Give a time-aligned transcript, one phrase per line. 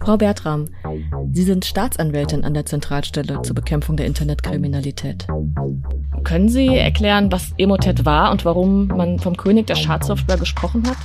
[0.00, 0.66] Frau Bertram,
[1.32, 5.26] Sie sind Staatsanwältin an der Zentralstelle zur Bekämpfung der Internetkriminalität.
[6.22, 10.96] Können Sie erklären, was Emotet war und warum man vom König der Schadsoftware gesprochen hat?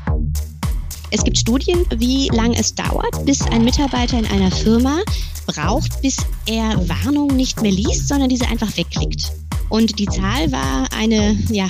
[1.10, 5.00] Es gibt Studien, wie lange es dauert, bis ein Mitarbeiter in einer Firma
[5.48, 9.32] braucht, bis er Warnungen nicht mehr liest, sondern diese einfach wegklickt.
[9.70, 11.70] Und die Zahl war eine ja,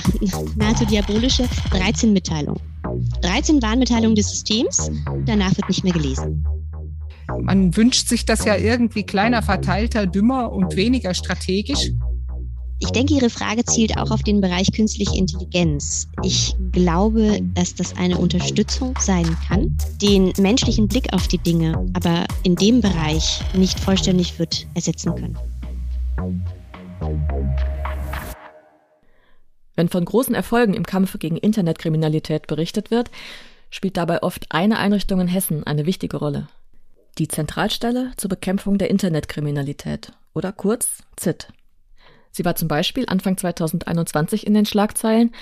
[0.56, 2.71] nahezu diabolische 13 Mitteilungen.
[3.22, 4.90] 13 Warnmitteilungen des Systems,
[5.26, 6.44] danach wird nicht mehr gelesen.
[7.40, 11.90] Man wünscht sich das ja irgendwie kleiner verteilter, dümmer und weniger strategisch.
[12.84, 16.08] Ich denke, Ihre Frage zielt auch auf den Bereich künstliche Intelligenz.
[16.24, 22.26] Ich glaube, dass das eine Unterstützung sein kann, den menschlichen Blick auf die Dinge aber
[22.42, 25.38] in dem Bereich nicht vollständig wird ersetzen können.
[29.74, 33.10] Wenn von großen Erfolgen im Kampf gegen Internetkriminalität berichtet wird,
[33.70, 36.48] spielt dabei oft eine Einrichtung in Hessen eine wichtige Rolle
[37.18, 41.48] die Zentralstelle zur Bekämpfung der Internetkriminalität oder kurz ZIT.
[42.30, 45.32] Sie war zum Beispiel Anfang 2021 in den Schlagzeilen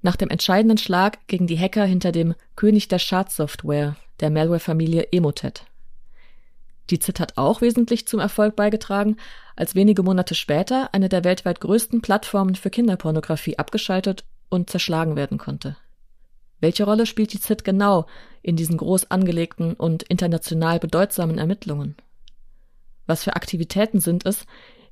[0.00, 5.64] nach dem entscheidenden Schlag gegen die Hacker hinter dem König der Schadsoftware, der Malware-Familie Emotet.
[6.90, 9.16] Die ZIT hat auch wesentlich zum Erfolg beigetragen,
[9.56, 15.38] als wenige Monate später eine der weltweit größten Plattformen für Kinderpornografie abgeschaltet und zerschlagen werden
[15.38, 15.76] konnte.
[16.60, 18.06] Welche Rolle spielt die ZIT genau
[18.42, 21.96] in diesen groß angelegten und international bedeutsamen Ermittlungen?
[23.06, 24.44] Was für Aktivitäten sind es,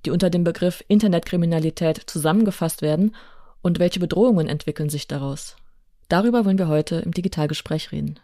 [0.05, 3.15] die unter dem Begriff Internetkriminalität zusammengefasst werden
[3.63, 5.57] und welche Bedrohungen entwickeln sich daraus?
[6.09, 8.21] Darüber wollen wir heute im Digitalgespräch reden.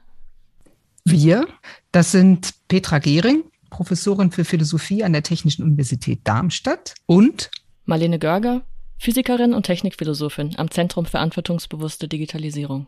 [1.05, 1.49] Wir,
[1.91, 3.43] das sind Petra Gehring,
[3.73, 7.51] Professorin für Philosophie an der Technischen Universität Darmstadt und
[7.85, 8.63] Marlene Görger,
[8.99, 12.87] Physikerin und Technikphilosophin am Zentrum Verantwortungsbewusste Digitalisierung.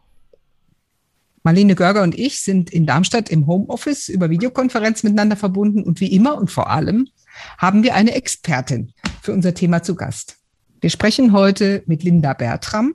[1.42, 6.12] Marlene Görger und ich sind in Darmstadt im Homeoffice über Videokonferenz miteinander verbunden und wie
[6.14, 7.08] immer und vor allem
[7.58, 10.36] haben wir eine Expertin für unser Thema zu Gast.
[10.80, 12.94] Wir sprechen heute mit Linda Bertram,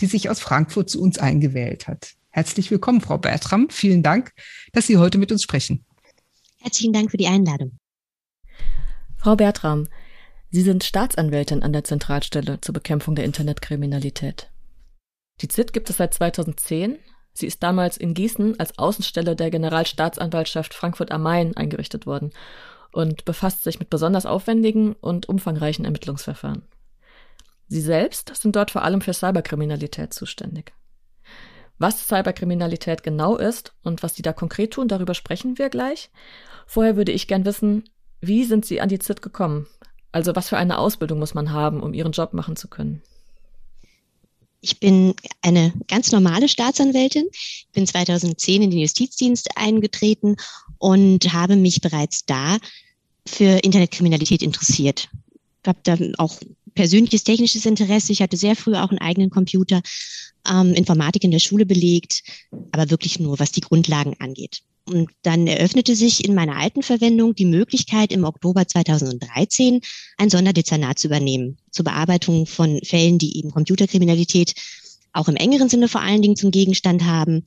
[0.00, 2.14] die sich aus Frankfurt zu uns eingewählt hat.
[2.30, 3.68] Herzlich willkommen, Frau Bertram.
[3.70, 4.32] Vielen Dank,
[4.72, 5.84] dass Sie heute mit uns sprechen.
[6.64, 7.76] Herzlichen Dank für die Einladung.
[9.18, 9.86] Frau Bertram,
[10.50, 14.50] Sie sind Staatsanwältin an der Zentralstelle zur Bekämpfung der Internetkriminalität.
[15.42, 16.98] Die ZIT gibt es seit 2010
[17.34, 22.30] Sie ist damals in Gießen als Außenstelle der Generalstaatsanwaltschaft Frankfurt am Main eingerichtet worden
[22.92, 26.62] und befasst sich mit besonders aufwendigen und umfangreichen Ermittlungsverfahren.
[27.66, 30.72] Sie selbst sind dort vor allem für Cyberkriminalität zuständig.
[31.84, 36.08] Was Cyberkriminalität genau ist und was Sie da konkret tun, darüber sprechen wir gleich.
[36.66, 37.84] Vorher würde ich gern wissen,
[38.22, 39.66] wie sind Sie an die ZIT gekommen?
[40.10, 43.02] Also was für eine Ausbildung muss man haben, um Ihren Job machen zu können?
[44.62, 45.12] Ich bin
[45.42, 47.28] eine ganz normale Staatsanwältin,
[47.74, 50.36] bin 2010 in den Justizdienst eingetreten
[50.78, 52.56] und habe mich bereits da
[53.26, 55.10] für Internetkriminalität interessiert.
[55.62, 56.38] Ich habe dann auch
[56.74, 58.12] persönliches technisches Interesse.
[58.12, 59.80] Ich hatte sehr früh auch einen eigenen Computer,
[60.48, 62.22] ähm, Informatik in der Schule belegt,
[62.72, 64.62] aber wirklich nur, was die Grundlagen angeht.
[64.86, 69.80] Und dann eröffnete sich in meiner alten Verwendung die Möglichkeit, im Oktober 2013
[70.18, 74.54] ein Sonderdezernat zu übernehmen zur Bearbeitung von Fällen, die eben Computerkriminalität
[75.14, 77.44] auch im engeren Sinne vor allen Dingen zum Gegenstand haben.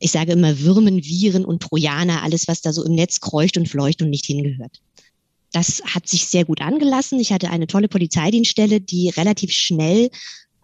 [0.00, 3.68] Ich sage immer Würmen, Viren und Trojaner, alles, was da so im Netz kreucht und
[3.68, 4.80] fleucht und nicht hingehört.
[5.52, 7.18] Das hat sich sehr gut angelassen.
[7.18, 10.10] Ich hatte eine tolle Polizeidienststelle, die relativ schnell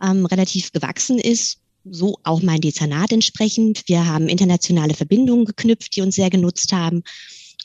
[0.01, 1.59] ähm, relativ gewachsen ist
[1.91, 3.83] so auch mein Dezernat entsprechend.
[3.87, 7.03] Wir haben internationale Verbindungen geknüpft, die uns sehr genutzt haben.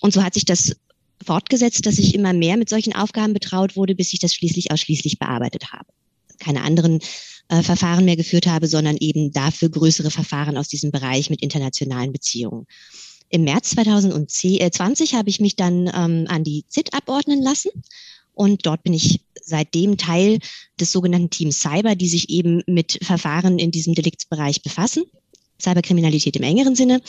[0.01, 0.75] Und so hat sich das
[1.23, 5.19] fortgesetzt, dass ich immer mehr mit solchen Aufgaben betraut wurde, bis ich das schließlich ausschließlich
[5.19, 5.85] bearbeitet habe.
[6.39, 6.99] Keine anderen
[7.49, 12.11] äh, Verfahren mehr geführt habe, sondern eben dafür größere Verfahren aus diesem Bereich mit internationalen
[12.11, 12.65] Beziehungen.
[13.31, 17.69] Im März 2020 äh, habe ich mich dann ähm, an die ZIT abordnen lassen
[18.33, 20.39] und dort bin ich seitdem Teil
[20.79, 25.03] des sogenannten Teams Cyber, die sich eben mit Verfahren in diesem Deliktsbereich befassen.
[25.61, 27.01] Cyberkriminalität im engeren Sinne.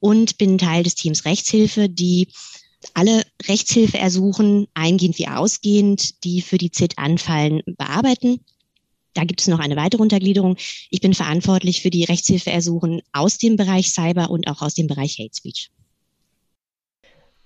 [0.00, 2.28] Und bin Teil des Teams Rechtshilfe, die
[2.94, 8.40] alle Rechtshilfe ersuchen, eingehend wie ausgehend, die für die ZIT anfallen, bearbeiten.
[9.14, 10.56] Da gibt es noch eine weitere Untergliederung.
[10.90, 15.18] Ich bin verantwortlich für die Rechtshilfeersuchen aus dem Bereich Cyber und auch aus dem Bereich
[15.18, 15.70] Hate Speech.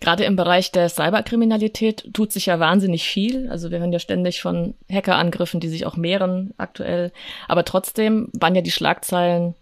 [0.03, 3.49] Gerade im Bereich der Cyberkriminalität tut sich ja wahnsinnig viel.
[3.49, 7.13] Also wir hören ja ständig von Hackerangriffen, die sich auch mehren aktuell.
[7.47, 9.55] Aber trotzdem waren ja die Schlagzeilen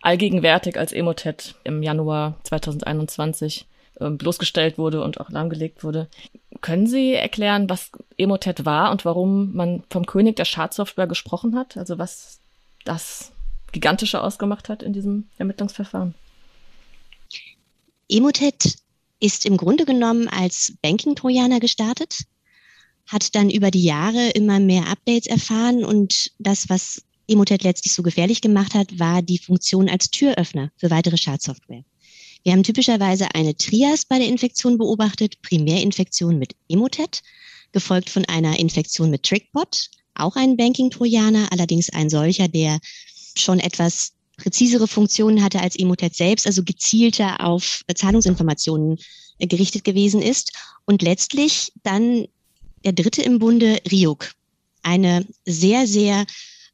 [0.00, 3.66] allgegenwärtig, als Emotet im Januar 2021
[4.00, 6.08] ähm, bloßgestellt wurde und auch lahmgelegt wurde.
[6.60, 11.76] Können Sie erklären, was Emotet war und warum man vom König der Schadsoftware gesprochen hat?
[11.76, 12.40] Also was
[12.84, 13.30] das
[13.70, 16.16] Gigantische ausgemacht hat in diesem Ermittlungsverfahren?
[18.08, 18.74] Emotet
[19.24, 22.24] ist im Grunde genommen als Banking-Trojaner gestartet,
[23.06, 28.02] hat dann über die Jahre immer mehr Updates erfahren und das, was Emotet letztlich so
[28.02, 31.84] gefährlich gemacht hat, war die Funktion als Türöffner für weitere Schadsoftware.
[32.42, 37.22] Wir haben typischerweise eine Trias bei der Infektion beobachtet, Primärinfektion mit Emotet,
[37.72, 42.78] gefolgt von einer Infektion mit Trickbot, auch ein Banking-Trojaner, allerdings ein solcher, der
[43.38, 48.98] schon etwas präzisere Funktionen hatte als Emotet selbst, also gezielter auf Zahlungsinformationen
[49.38, 50.52] äh, gerichtet gewesen ist.
[50.84, 52.26] Und letztlich dann
[52.84, 54.32] der dritte im Bunde, Ryuk.
[54.82, 56.26] Eine sehr, sehr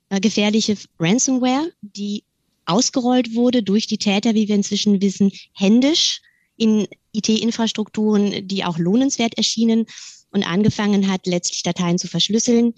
[0.08, 2.24] äh, gefährliche Ransomware, die
[2.66, 6.20] ausgerollt wurde durch die Täter, wie wir inzwischen wissen, händisch
[6.56, 9.86] in IT-Infrastrukturen, die auch lohnenswert erschienen
[10.30, 12.74] und angefangen hat, letztlich Dateien zu verschlüsseln.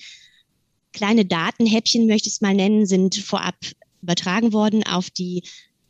[0.93, 3.57] Kleine Datenhäppchen, möchte ich es mal nennen, sind vorab
[4.03, 5.43] übertragen worden auf die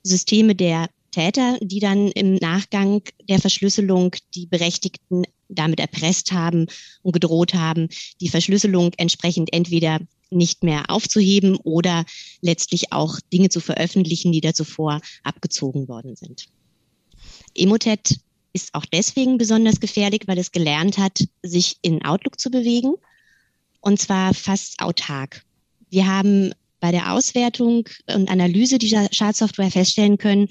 [0.03, 6.67] Systeme der Täter, die dann im Nachgang der Verschlüsselung die Berechtigten damit erpresst haben
[7.03, 7.89] und gedroht haben,
[8.21, 10.01] die Verschlüsselung entsprechend entweder
[10.31, 12.07] nicht mehr aufzuheben oder
[12.41, 16.47] letztlich auch Dinge zu veröffentlichen, die da zuvor abgezogen worden sind.
[17.55, 18.19] Emotet
[18.55, 22.95] ist auch deswegen besonders gefährlich, weil es gelernt hat, sich in Outlook zu bewegen
[23.81, 25.45] und zwar fast autark.
[25.91, 30.49] Wir haben bei der Auswertung und Analyse dieser Schadsoftware feststellen können,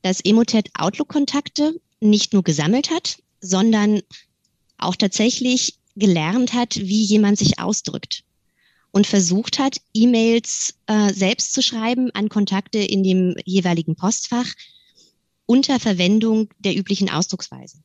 [0.00, 4.00] dass Emotet Outlook-Kontakte nicht nur gesammelt hat, sondern
[4.78, 8.24] auch tatsächlich gelernt hat, wie jemand sich ausdrückt
[8.90, 14.46] und versucht hat, E-Mails äh, selbst zu schreiben an Kontakte in dem jeweiligen Postfach
[15.44, 17.76] unter Verwendung der üblichen Ausdrucksweise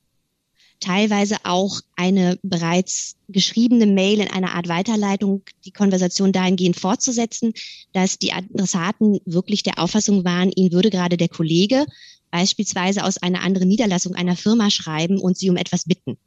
[0.82, 7.54] teilweise auch eine bereits geschriebene Mail in einer Art Weiterleitung, die Konversation dahingehend fortzusetzen,
[7.94, 11.86] dass die Adressaten wirklich der Auffassung waren, ihnen würde gerade der Kollege
[12.32, 16.18] beispielsweise aus einer anderen Niederlassung einer Firma schreiben und sie um etwas bitten.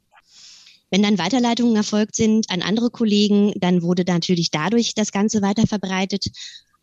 [0.91, 5.67] Wenn dann Weiterleitungen erfolgt sind an andere Kollegen, dann wurde natürlich dadurch das Ganze weiter
[5.67, 6.27] verbreitet,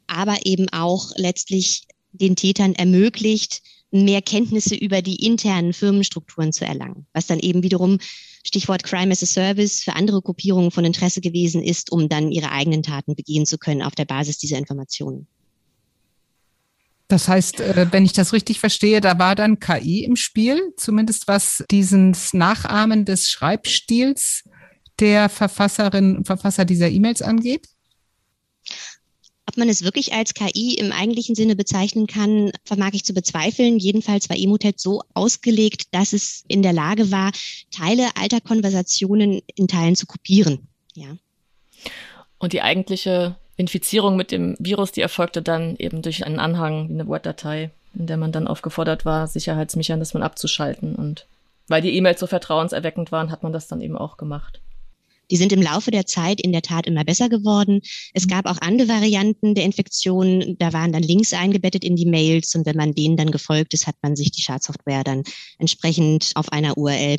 [0.07, 7.07] aber eben auch letztlich den Tätern ermöglicht, mehr Kenntnisse über die internen Firmenstrukturen zu erlangen,
[7.13, 7.99] was dann eben wiederum
[8.45, 12.51] Stichwort Crime as a Service für andere Gruppierungen von Interesse gewesen ist, um dann ihre
[12.51, 15.27] eigenen Taten begehen zu können auf der Basis dieser Informationen.
[17.09, 21.29] Das heißt, äh, wenn ich das richtig verstehe, da war dann KI im Spiel, zumindest
[21.29, 24.45] was dieses Nachahmen des Schreibstils
[24.99, 27.69] der Verfasserin und Verfasser dieser E-Mails angeht?
[29.47, 33.79] Ob man es wirklich als KI im eigentlichen Sinne bezeichnen kann, vermag ich zu bezweifeln.
[33.79, 37.33] Jedenfalls war Emotet so ausgelegt, dass es in der Lage war,
[37.71, 40.69] Teile alter Konversationen in Teilen zu kopieren.
[40.95, 41.17] Ja.
[42.39, 46.95] Und die eigentliche Infizierung mit dem Virus, die erfolgte dann eben durch einen Anhang, wie
[46.95, 50.95] eine Word-Datei, in der man dann aufgefordert war, Sicherheitsmechanismen abzuschalten.
[50.95, 51.27] Und
[51.69, 54.62] weil die E-Mails so vertrauenserweckend waren, hat man das dann eben auch gemacht.
[55.33, 57.81] Die sind im Laufe der Zeit in der Tat immer besser geworden.
[58.13, 60.57] Es gab auch andere Varianten der Infektion.
[60.59, 63.87] Da waren dann Links eingebettet in die Mails und wenn man denen dann gefolgt ist,
[63.87, 65.23] hat man sich die Schadsoftware dann
[65.59, 67.19] entsprechend auf einer URL,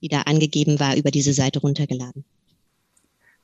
[0.00, 2.24] die da angegeben war, über diese Seite runtergeladen.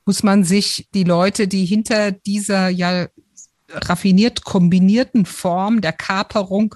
[0.03, 3.09] Muss man sich die Leute, die hinter dieser ja
[3.69, 6.73] raffiniert kombinierten Form der Kaperung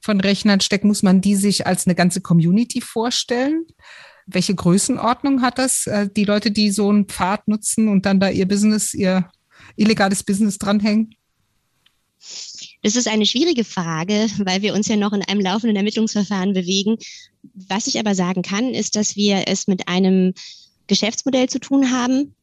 [0.00, 3.66] von Rechnern stecken, muss man die sich als eine ganze Community vorstellen?
[4.28, 5.86] Welche Größenordnung hat das?
[5.86, 9.28] Äh, die Leute, die so einen Pfad nutzen und dann da ihr Business, ihr
[9.76, 11.14] illegales Business dranhängen?
[12.82, 16.96] Das ist eine schwierige Frage, weil wir uns ja noch in einem laufenden Ermittlungsverfahren bewegen.
[17.54, 20.34] Was ich aber sagen kann, ist, dass wir es mit einem
[20.86, 22.34] Geschäftsmodell zu tun haben.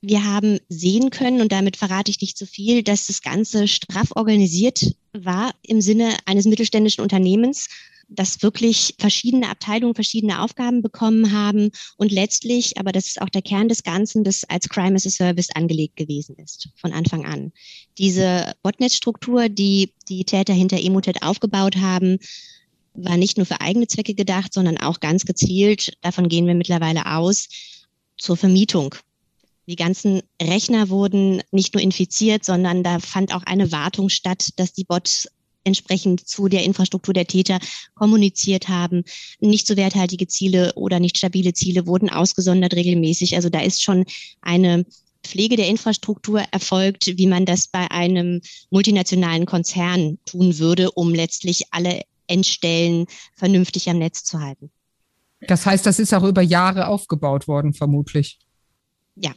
[0.00, 4.10] Wir haben sehen können, und damit verrate ich nicht zu viel, dass das Ganze straff
[4.14, 7.68] organisiert war im Sinne eines mittelständischen Unternehmens
[8.08, 13.42] dass wirklich verschiedene Abteilungen verschiedene Aufgaben bekommen haben und letztlich, aber das ist auch der
[13.42, 17.52] Kern des Ganzen, das als Crime as a Service angelegt gewesen ist von Anfang an.
[17.98, 22.18] Diese Botnet-Struktur, die die Täter hinter Emotet aufgebaut haben,
[22.94, 27.14] war nicht nur für eigene Zwecke gedacht, sondern auch ganz gezielt, davon gehen wir mittlerweile
[27.14, 27.48] aus,
[28.16, 28.94] zur Vermietung.
[29.66, 34.72] Die ganzen Rechner wurden nicht nur infiziert, sondern da fand auch eine Wartung statt, dass
[34.72, 35.28] die Bots
[35.68, 37.58] entsprechend zu der Infrastruktur der Täter
[37.94, 39.04] kommuniziert haben.
[39.40, 43.36] Nicht so werthaltige Ziele oder nicht stabile Ziele wurden ausgesondert regelmäßig.
[43.36, 44.04] Also da ist schon
[44.40, 44.84] eine
[45.22, 51.64] Pflege der Infrastruktur erfolgt, wie man das bei einem multinationalen Konzern tun würde, um letztlich
[51.70, 54.70] alle Endstellen vernünftig am Netz zu halten.
[55.40, 58.38] Das heißt, das ist auch über Jahre aufgebaut worden, vermutlich.
[59.16, 59.32] Ja,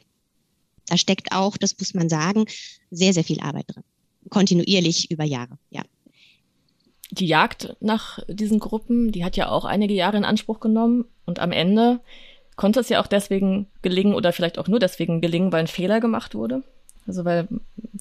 [0.88, 2.45] da steckt auch, das muss man sagen,
[2.89, 3.83] sehr, sehr viel Arbeit drin.
[4.29, 5.83] Kontinuierlich über Jahre, ja.
[7.12, 11.39] Die Jagd nach diesen Gruppen, die hat ja auch einige Jahre in Anspruch genommen und
[11.39, 12.00] am Ende
[12.56, 16.00] konnte es ja auch deswegen gelingen oder vielleicht auch nur deswegen gelingen, weil ein Fehler
[16.00, 16.63] gemacht wurde.
[17.08, 17.48] Also weil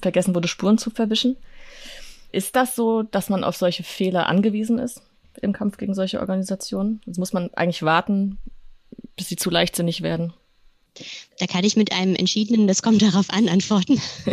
[0.01, 1.37] vergessen wurde, Spuren zu verwischen.
[2.31, 5.01] Ist das so, dass man auf solche Fehler angewiesen ist
[5.41, 7.01] im Kampf gegen solche Organisationen?
[7.05, 8.37] Also muss man eigentlich warten,
[9.15, 10.33] bis sie zu leichtsinnig werden?
[11.39, 13.99] Da kann ich mit einem entschiedenen, das kommt darauf an, antworten.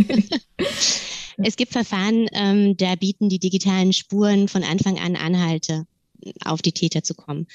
[1.38, 5.86] es gibt Verfahren, ähm, da bieten die digitalen Spuren von Anfang an Anhalte,
[6.44, 7.46] auf die Täter zu kommen.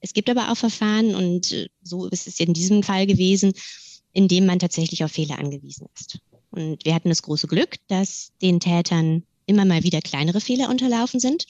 [0.00, 3.52] Es gibt aber auch Verfahren, und äh, so ist es in diesem Fall gewesen,
[4.12, 6.18] in dem man tatsächlich auf Fehler angewiesen ist.
[6.50, 11.18] Und wir hatten das große Glück, dass den Tätern immer mal wieder kleinere Fehler unterlaufen
[11.18, 11.46] sind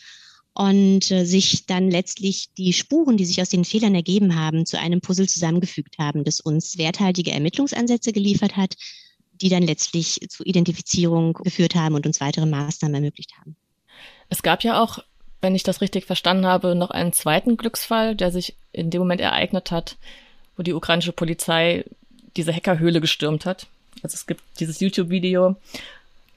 [0.55, 4.79] und äh, sich dann letztlich die Spuren, die sich aus den Fehlern ergeben haben, zu
[4.79, 8.77] einem Puzzle zusammengefügt haben, das uns werthaltige Ermittlungsansätze geliefert hat,
[9.41, 13.57] die dann letztlich zur Identifizierung geführt haben und uns weitere Maßnahmen ermöglicht haben.
[14.29, 14.99] Es gab ja auch,
[15.41, 19.21] wenn ich das richtig verstanden habe, noch einen zweiten Glücksfall, der sich in dem Moment
[19.21, 19.97] ereignet hat,
[20.57, 21.85] wo die ukrainische Polizei
[22.37, 23.67] diese Hackerhöhle gestürmt hat.
[24.03, 25.57] Also es gibt dieses YouTube-Video,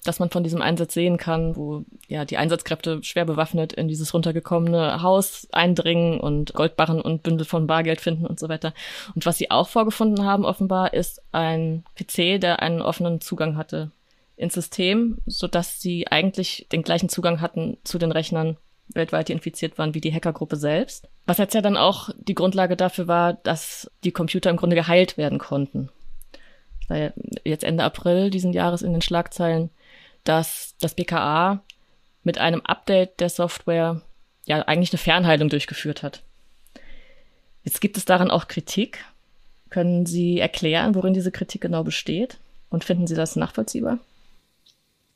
[0.08, 4.14] das man von diesem Einsatz sehen kann, wo ja die Einsatzkräfte schwer bewaffnet in dieses
[4.14, 8.74] runtergekommene Haus eindringen und Goldbarren und Bündel von Bargeld finden und so weiter.
[9.16, 13.92] Und was sie auch vorgefunden haben offenbar ist ein PC, der einen offenen Zugang hatte
[14.38, 18.58] ins System, so dass sie eigentlich den gleichen Zugang hatten zu den Rechnern
[18.94, 21.10] weltweit, die infiziert waren, wie die Hackergruppe selbst.
[21.26, 25.18] Was jetzt ja dann auch die Grundlage dafür war, dass die Computer im Grunde geheilt
[25.18, 25.90] werden konnten.
[27.44, 29.72] Jetzt Ende April diesen Jahres in den Schlagzeilen
[30.28, 31.64] dass das BKA
[32.24, 34.02] mit einem Update der Software
[34.46, 36.24] ja eigentlich eine Fernheilung durchgeführt hat.
[37.64, 39.04] Jetzt gibt es daran auch Kritik.
[39.70, 42.38] Können Sie erklären, worin diese Kritik genau besteht?
[42.70, 44.00] Und finden Sie das nachvollziehbar?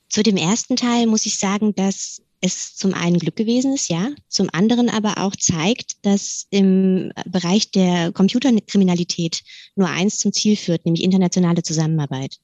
[0.09, 4.09] Zu dem ersten Teil muss ich sagen, dass es zum einen Glück gewesen ist, ja,
[4.27, 9.43] zum anderen aber auch zeigt, dass im Bereich der Computerkriminalität
[9.75, 12.39] nur eins zum Ziel führt, nämlich internationale Zusammenarbeit.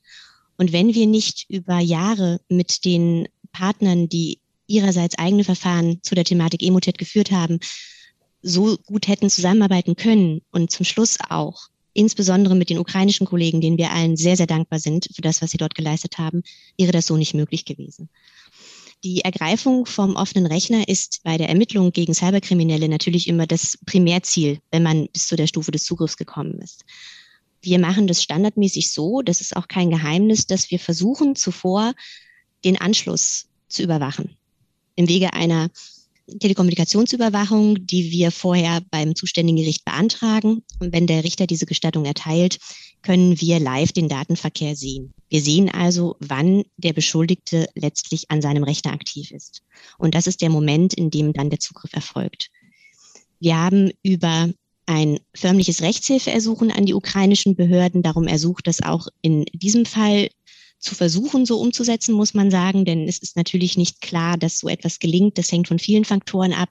[0.57, 6.25] Und wenn wir nicht über Jahre mit den Partnern, die ihrerseits eigene Verfahren zu der
[6.25, 7.59] Thematik Emotet geführt haben,
[8.41, 13.77] so gut hätten zusammenarbeiten können und zum Schluss auch, insbesondere mit den ukrainischen Kollegen, denen
[13.77, 16.43] wir allen sehr, sehr dankbar sind für das, was sie dort geleistet haben,
[16.77, 18.09] wäre das so nicht möglich gewesen.
[19.03, 24.59] Die Ergreifung vom offenen Rechner ist bei der Ermittlung gegen Cyberkriminelle natürlich immer das Primärziel,
[24.71, 26.83] wenn man bis zu der Stufe des Zugriffs gekommen ist.
[27.61, 31.93] Wir machen das standardmäßig so, das ist auch kein Geheimnis, dass wir versuchen zuvor
[32.63, 34.37] den Anschluss zu überwachen.
[34.95, 35.69] Im Wege einer
[36.39, 40.63] Telekommunikationsüberwachung, die wir vorher beim zuständigen Gericht beantragen.
[40.79, 42.59] Und wenn der Richter diese Gestattung erteilt,
[43.01, 45.13] können wir live den Datenverkehr sehen.
[45.29, 49.61] Wir sehen also, wann der Beschuldigte letztlich an seinem Rechner aktiv ist.
[49.97, 52.49] Und das ist der Moment, in dem dann der Zugriff erfolgt.
[53.39, 54.49] Wir haben über
[54.87, 60.29] ein förmliches Rechtshilfeersuchen an die ukrainischen Behörden darum ersucht, das auch in diesem Fall
[60.79, 64.69] zu versuchen, so umzusetzen, muss man sagen, denn es ist natürlich nicht klar, dass so
[64.69, 65.37] etwas gelingt.
[65.37, 66.69] Das hängt von vielen Faktoren ab.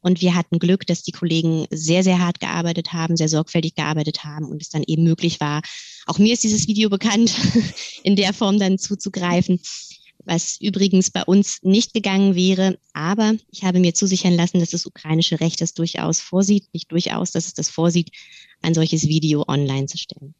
[0.00, 4.24] Und wir hatten Glück, dass die Kollegen sehr, sehr hart gearbeitet haben, sehr sorgfältig gearbeitet
[4.24, 5.62] haben und es dann eben möglich war.
[6.06, 7.34] Auch mir ist dieses Video bekannt,
[8.04, 9.60] in der Form dann zuzugreifen
[10.28, 12.78] was übrigens bei uns nicht gegangen wäre.
[12.92, 17.30] Aber ich habe mir zusichern lassen, dass das ukrainische Recht das durchaus vorsieht, nicht durchaus,
[17.30, 18.10] dass es das vorsieht,
[18.60, 20.34] ein solches Video online zu stellen.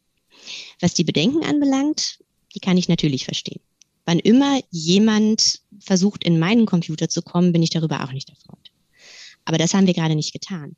[0.79, 2.19] Was die Bedenken anbelangt,
[2.53, 3.61] die kann ich natürlich verstehen.
[4.05, 8.71] Wann immer jemand versucht, in meinen Computer zu kommen, bin ich darüber auch nicht erfreut.
[9.43, 10.75] Aber das haben wir gerade nicht getan.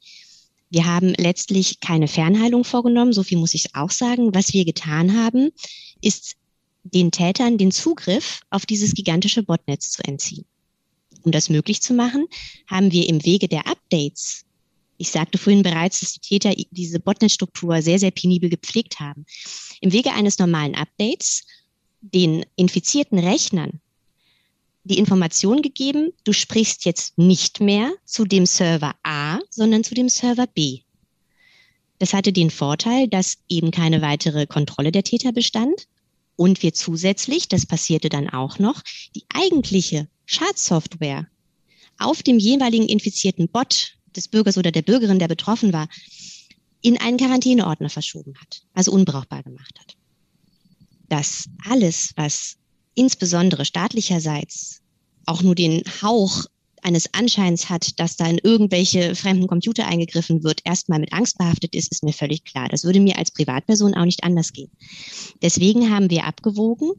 [0.69, 4.33] Wir haben letztlich keine Fernheilung vorgenommen, so viel muss ich auch sagen.
[4.33, 5.49] Was wir getan haben,
[5.99, 6.37] ist
[6.83, 10.45] den Tätern den Zugriff auf dieses gigantische Botnetz zu entziehen.
[11.23, 12.25] Um das möglich zu machen,
[12.67, 14.45] haben wir im Wege der Updates,
[14.97, 19.25] ich sagte vorhin bereits, dass die Täter diese Botnet-Struktur sehr, sehr penibel gepflegt haben,
[19.81, 21.43] im Wege eines normalen Updates
[22.01, 23.81] den infizierten Rechnern
[24.83, 30.09] die Information gegeben, du sprichst jetzt nicht mehr zu dem Server A, sondern zu dem
[30.09, 30.79] Server B.
[31.99, 35.87] Das hatte den Vorteil, dass eben keine weitere Kontrolle der Täter bestand
[36.35, 38.81] und wir zusätzlich, das passierte dann auch noch,
[39.15, 41.27] die eigentliche Schadsoftware
[41.97, 45.87] auf dem jeweiligen infizierten Bot des Bürgers oder der Bürgerin, der betroffen war,
[46.81, 49.95] in einen Quarantäneordner verschoben hat, also unbrauchbar gemacht hat.
[51.09, 52.57] Das alles, was
[52.95, 54.81] insbesondere staatlicherseits
[55.25, 56.45] auch nur den Hauch
[56.81, 61.75] eines Anscheins hat, dass da in irgendwelche fremden Computer eingegriffen wird, erstmal mit Angst behaftet
[61.75, 62.67] ist, ist mir völlig klar.
[62.69, 64.71] Das würde mir als Privatperson auch nicht anders gehen.
[65.41, 66.91] Deswegen haben wir abgewogen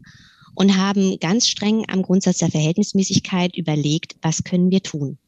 [0.55, 5.19] und haben ganz streng am Grundsatz der Verhältnismäßigkeit überlegt, was können wir tun.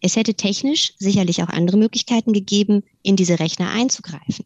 [0.00, 4.44] Es hätte technisch sicherlich auch andere Möglichkeiten gegeben, in diese Rechner einzugreifen.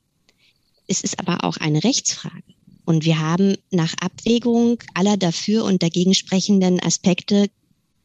[0.87, 2.43] Es ist aber auch eine Rechtsfrage.
[2.85, 7.49] Und wir haben nach Abwägung aller dafür und dagegen sprechenden Aspekte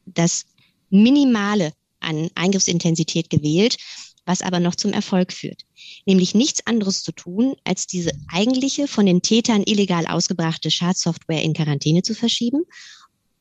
[0.06, 0.46] das
[0.92, 3.78] Minimale an Eingriffsintensität gewählt,
[4.26, 5.64] was aber noch zum Erfolg führt.
[6.06, 11.54] Nämlich nichts anderes zu tun, als diese eigentliche von den Tätern illegal ausgebrachte Schadsoftware in
[11.54, 12.64] Quarantäne zu verschieben.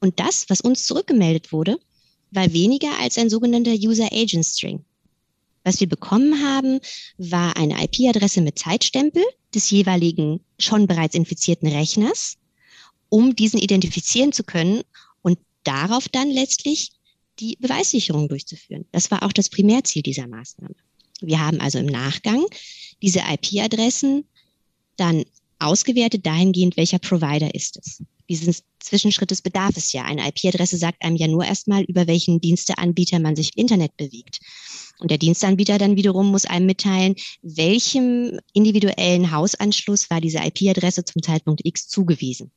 [0.00, 1.78] Und das, was uns zurückgemeldet wurde,
[2.30, 4.85] war weniger als ein sogenannter User Agent String.
[5.64, 6.80] Was wir bekommen haben,
[7.19, 9.23] war eine IP-Adresse mit Zeitstempel
[9.54, 12.38] des jeweiligen schon bereits infizierten Rechners,
[13.11, 14.83] um diesen identifizieren zu können
[15.21, 16.92] und darauf dann letztlich
[17.40, 18.85] die Beweissicherung durchzuführen.
[18.92, 20.75] Das war auch das Primärziel dieser Maßnahme.
[21.20, 22.44] Wir haben also im Nachgang
[23.02, 24.25] diese IP-Adressen
[24.97, 25.25] dann
[25.59, 28.02] ausgewertet dahingehend, welcher Provider ist es.
[28.28, 30.04] Diesen Zwischenschrittes bedarf es ja.
[30.04, 34.40] Eine IP-Adresse sagt einem ja nur erstmal, über welchen Diensteanbieter man sich im Internet bewegt.
[35.00, 41.23] Und der Dienstanbieter dann wiederum muss einem mitteilen, welchem individuellen Hausanschluss war diese IP-Adresse zum
[41.23, 42.52] Zeitpunkt X zugewiesen.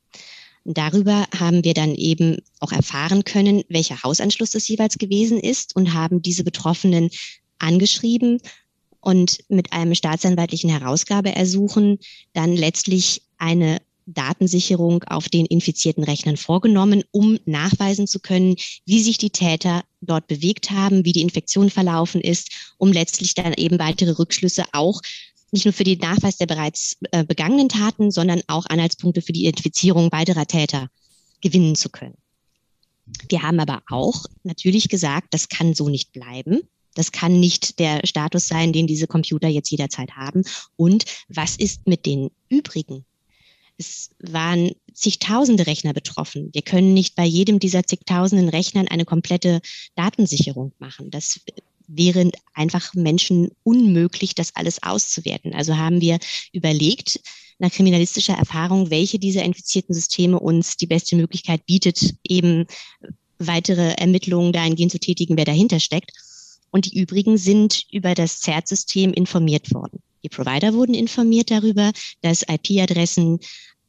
[0.64, 5.76] Und darüber haben wir dann eben auch erfahren können, welcher Hausanschluss das jeweils gewesen ist
[5.76, 7.10] und haben diese Betroffenen
[7.58, 8.40] angeschrieben
[9.00, 11.98] und mit einem staatsanwaltlichen Herausgabeersuchen
[12.32, 19.18] dann letztlich eine Datensicherung auf den infizierten Rechnern vorgenommen, um nachweisen zu können, wie sich
[19.18, 24.10] die Täter dort bewegt haben, wie die Infektion verlaufen ist, um letztlich dann eben weitere
[24.10, 25.00] Rückschlüsse auch
[25.54, 29.42] nicht nur für den Nachweis der bereits äh, begangenen Taten, sondern auch Anhaltspunkte für die
[29.42, 30.88] Identifizierung weiterer Täter
[31.40, 32.16] gewinnen zu können.
[33.28, 36.60] Wir haben aber auch natürlich gesagt, das kann so nicht bleiben.
[36.94, 40.44] Das kann nicht der Status sein, den diese Computer jetzt jederzeit haben.
[40.76, 43.04] Und was ist mit den übrigen
[43.76, 46.50] es waren zigtausende Rechner betroffen.
[46.52, 49.60] Wir können nicht bei jedem dieser zigtausenden Rechnern eine komplette
[49.96, 51.10] Datensicherung machen.
[51.10, 51.40] Das
[51.86, 55.54] wäre einfach Menschen unmöglich, das alles auszuwerten.
[55.54, 56.18] Also haben wir
[56.52, 57.20] überlegt,
[57.58, 62.66] nach kriminalistischer Erfahrung, welche dieser infizierten Systeme uns die beste Möglichkeit bietet, eben
[63.38, 66.12] weitere Ermittlungen dahingehend zu tätigen, wer dahinter steckt.
[66.70, 70.02] Und die übrigen sind über das CERT-System informiert worden.
[70.24, 71.92] Die Provider wurden informiert darüber,
[72.22, 73.38] dass IP-Adressen,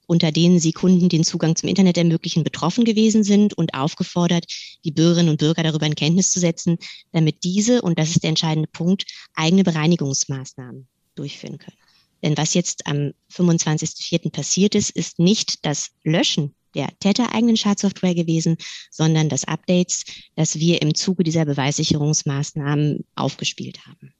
[0.07, 4.45] unter denen sie Kunden den Zugang zum Internet ermöglichen, betroffen gewesen sind und aufgefordert,
[4.83, 6.77] die Bürgerinnen und Bürger darüber in Kenntnis zu setzen,
[7.11, 11.77] damit diese, und das ist der entscheidende Punkt, eigene Bereinigungsmaßnahmen durchführen können.
[12.23, 14.31] Denn was jetzt am 25.04.
[14.31, 18.57] passiert ist, ist nicht das Löschen der tätereigenen Schadsoftware gewesen,
[18.91, 20.03] sondern das Updates,
[20.35, 24.13] das wir im Zuge dieser Beweissicherungsmaßnahmen aufgespielt haben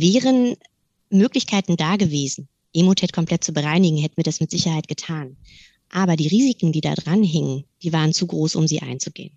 [0.00, 0.56] wären
[1.10, 5.36] Möglichkeiten da gewesen, Emotet komplett zu bereinigen, hätten wir das mit Sicherheit getan.
[5.90, 9.36] Aber die Risiken, die da dran hingen, die waren zu groß, um sie einzugehen.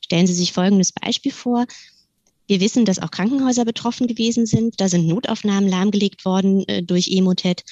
[0.00, 1.66] Stellen Sie sich folgendes Beispiel vor.
[2.46, 4.80] Wir wissen, dass auch Krankenhäuser betroffen gewesen sind.
[4.80, 7.64] Da sind Notaufnahmen lahmgelegt worden äh, durch Emotet.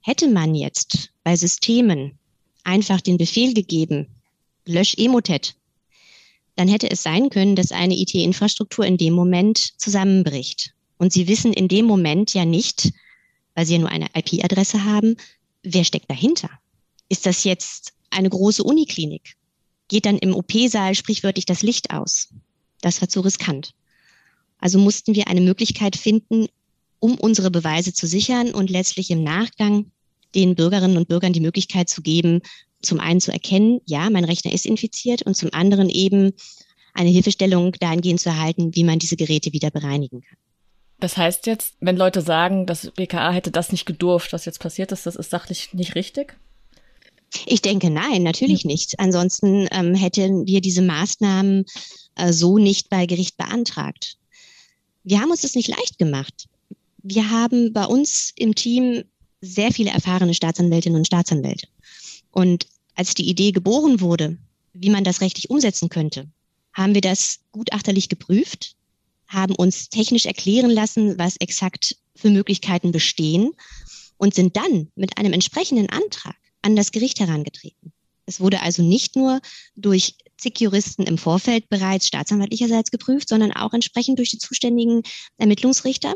[0.00, 2.18] Hätte man jetzt bei Systemen
[2.64, 4.08] einfach den Befehl gegeben,
[4.64, 5.54] lösch Emotet,
[6.56, 10.72] dann hätte es sein können, dass eine IT-Infrastruktur in dem Moment zusammenbricht.
[10.98, 12.92] Und sie wissen in dem Moment ja nicht,
[13.56, 15.16] weil sie ja nur eine IP-Adresse haben,
[15.64, 16.50] wer steckt dahinter.
[17.08, 19.34] Ist das jetzt eine große Uniklinik?
[19.88, 22.28] Geht dann im OP-Saal sprichwörtlich das Licht aus?
[22.82, 23.74] Das war zu riskant.
[24.58, 26.46] Also mussten wir eine Möglichkeit finden,
[27.00, 29.90] um unsere Beweise zu sichern und letztlich im Nachgang
[30.34, 32.40] den Bürgerinnen und Bürgern die Möglichkeit zu geben,
[32.82, 36.32] zum einen zu erkennen, ja, mein Rechner ist infiziert und zum anderen eben
[36.94, 40.38] eine Hilfestellung dahingehend zu erhalten, wie man diese Geräte wieder bereinigen kann.
[40.98, 44.92] Das heißt jetzt, wenn Leute sagen, das BKA hätte das nicht gedurft, was jetzt passiert
[44.92, 46.36] ist, das ist sachlich nicht richtig?
[47.44, 48.68] Ich denke, nein, natürlich ja.
[48.68, 48.98] nicht.
[48.98, 51.66] Ansonsten ähm, hätten wir diese Maßnahmen
[52.14, 54.16] äh, so nicht bei Gericht beantragt.
[55.04, 56.46] Wir haben uns das nicht leicht gemacht.
[57.02, 59.04] Wir haben bei uns im Team
[59.40, 61.68] sehr viele erfahrene Staatsanwältinnen und Staatsanwälte.
[62.30, 64.38] Und als die Idee geboren wurde,
[64.72, 66.28] wie man das rechtlich umsetzen könnte,
[66.72, 68.76] haben wir das gutachterlich geprüft
[69.28, 73.52] haben uns technisch erklären lassen, was exakt für Möglichkeiten bestehen
[74.16, 77.92] und sind dann mit einem entsprechenden Antrag an das Gericht herangetreten.
[78.26, 79.40] Es wurde also nicht nur
[79.76, 85.02] durch zig Juristen im Vorfeld bereits staatsanwaltlicherseits geprüft, sondern auch entsprechend durch die zuständigen
[85.38, 86.14] Ermittlungsrichter.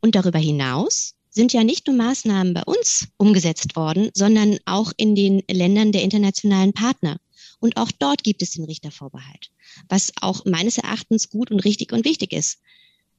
[0.00, 5.14] Und darüber hinaus sind ja nicht nur Maßnahmen bei uns umgesetzt worden, sondern auch in
[5.14, 7.18] den Ländern der internationalen Partner.
[7.62, 9.52] Und auch dort gibt es den Richtervorbehalt,
[9.88, 12.58] was auch meines Erachtens gut und richtig und wichtig ist.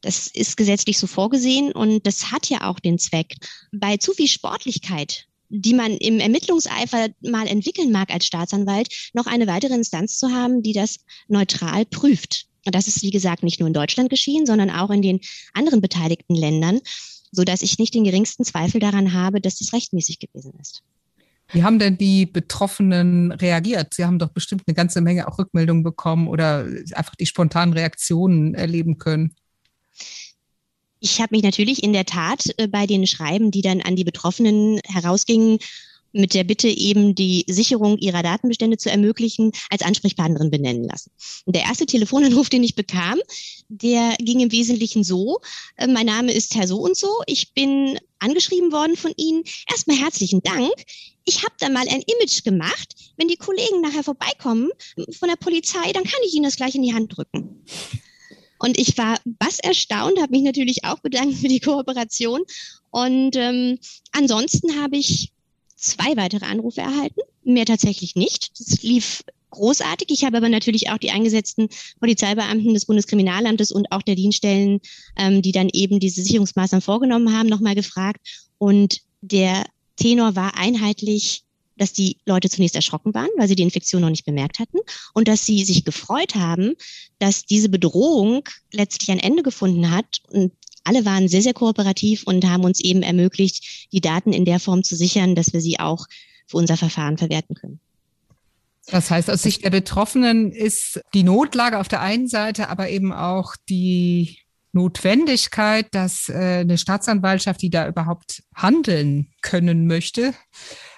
[0.02, 3.38] Das ist gesetzlich so vorgesehen und das hat ja auch den Zweck.
[3.72, 9.48] Bei zu viel Sportlichkeit, die man im Ermittlungseifer mal entwickeln mag als Staatsanwalt, noch eine
[9.48, 10.98] weitere Instanz zu haben, die das
[11.30, 12.48] neutral prüft.
[12.66, 15.22] Das ist, wie gesagt, nicht nur in Deutschland geschehen, sondern auch in den
[15.54, 16.82] anderen beteiligten Ländern,
[17.32, 20.84] so dass ich nicht den geringsten Zweifel daran habe, dass das rechtmäßig gewesen ist.
[21.54, 23.94] Wie haben denn die Betroffenen reagiert?
[23.94, 28.56] Sie haben doch bestimmt eine ganze Menge auch Rückmeldungen bekommen oder einfach die spontanen Reaktionen
[28.56, 29.36] erleben können.
[31.00, 34.06] Ich habe mich natürlich in der Tat äh, bei den Schreiben, die dann an die
[34.06, 35.60] Betroffenen herausgingen,
[36.14, 41.12] mit der Bitte eben die Sicherung ihrer Datenbestände zu ermöglichen, als Ansprechpartnerin benennen lassen.
[41.46, 43.20] Der erste Telefonanruf, den ich bekam,
[43.68, 45.40] der ging im Wesentlichen so,
[45.76, 49.44] äh, mein Name ist Herr so und so, ich bin angeschrieben worden von Ihnen.
[49.70, 50.72] Erstmal herzlichen Dank.
[51.26, 52.96] Ich habe da mal ein Image gemacht.
[53.18, 54.70] Wenn die Kollegen nachher vorbeikommen
[55.18, 57.66] von der Polizei, dann kann ich Ihnen das gleich in die Hand drücken.
[58.60, 62.44] Und ich war was erstaunt, habe mich natürlich auch bedankt für die Kooperation.
[62.92, 63.78] Und ähm,
[64.14, 65.33] ansonsten habe ich
[65.84, 68.52] zwei weitere Anrufe erhalten, mehr tatsächlich nicht.
[68.60, 70.10] Das lief großartig.
[70.10, 71.70] Ich habe aber natürlich auch die eingesetzten
[72.00, 74.80] Polizeibeamten des Bundeskriminalamtes und auch der Dienststellen,
[75.18, 78.50] ähm, die dann eben diese Sicherungsmaßnahmen vorgenommen haben, nochmal gefragt.
[78.58, 79.66] Und der
[79.98, 81.44] Tenor war einheitlich,
[81.78, 84.78] dass die Leute zunächst erschrocken waren, weil sie die Infektion noch nicht bemerkt hatten
[85.14, 86.76] und dass sie sich gefreut haben,
[87.20, 92.46] dass diese Bedrohung letztlich ein Ende gefunden hat und alle waren sehr, sehr kooperativ und
[92.46, 96.08] haben uns eben ermöglicht, die Daten in der Form zu sichern, dass wir sie auch
[96.48, 97.80] für unser Verfahren verwerten können.
[98.88, 103.14] Das heißt, aus Sicht der Betroffenen ist die Notlage auf der einen Seite, aber eben
[103.14, 104.38] auch die
[104.74, 110.34] Notwendigkeit, dass äh, eine Staatsanwaltschaft, die da überhaupt handeln können möchte,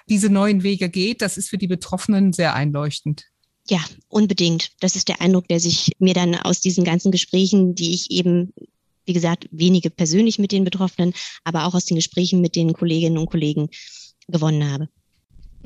[0.08, 1.22] diese neuen Wege geht.
[1.22, 3.26] Das ist für die Betroffenen sehr einleuchtend.
[3.68, 4.72] Ja, unbedingt.
[4.80, 8.52] Das ist der Eindruck, der sich mir dann aus diesen ganzen Gesprächen, die ich eben
[9.06, 11.14] wie gesagt, wenige persönlich mit den Betroffenen,
[11.44, 13.70] aber auch aus den Gesprächen mit den Kolleginnen und Kollegen
[14.28, 14.88] gewonnen habe.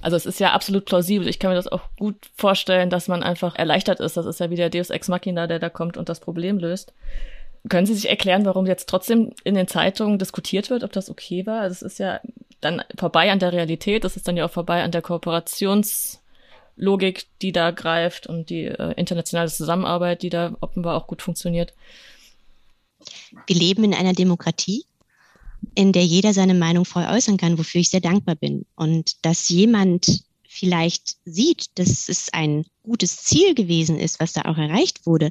[0.03, 1.29] Also es ist ja absolut plausibel.
[1.29, 4.17] Ich kann mir das auch gut vorstellen, dass man einfach erleichtert ist.
[4.17, 6.93] Das ist ja wie der Deus Ex Machina, der da kommt und das Problem löst.
[7.69, 11.45] Können Sie sich erklären, warum jetzt trotzdem in den Zeitungen diskutiert wird, ob das okay
[11.45, 11.61] war?
[11.61, 12.21] Also es ist ja
[12.63, 17.53] dann vorbei an der Realität, es ist dann ja auch vorbei an der Kooperationslogik, die
[17.53, 21.75] da greift und die äh, internationale Zusammenarbeit, die da offenbar auch gut funktioniert.
[23.47, 24.85] Wir leben in einer Demokratie,
[25.75, 28.65] in der jeder seine Meinung voll äußern kann, wofür ich sehr dankbar bin.
[28.77, 34.59] Und dass jemand vielleicht sieht, dass es ein gutes Ziel gewesen ist, was da auch
[34.59, 35.31] erreicht wurde,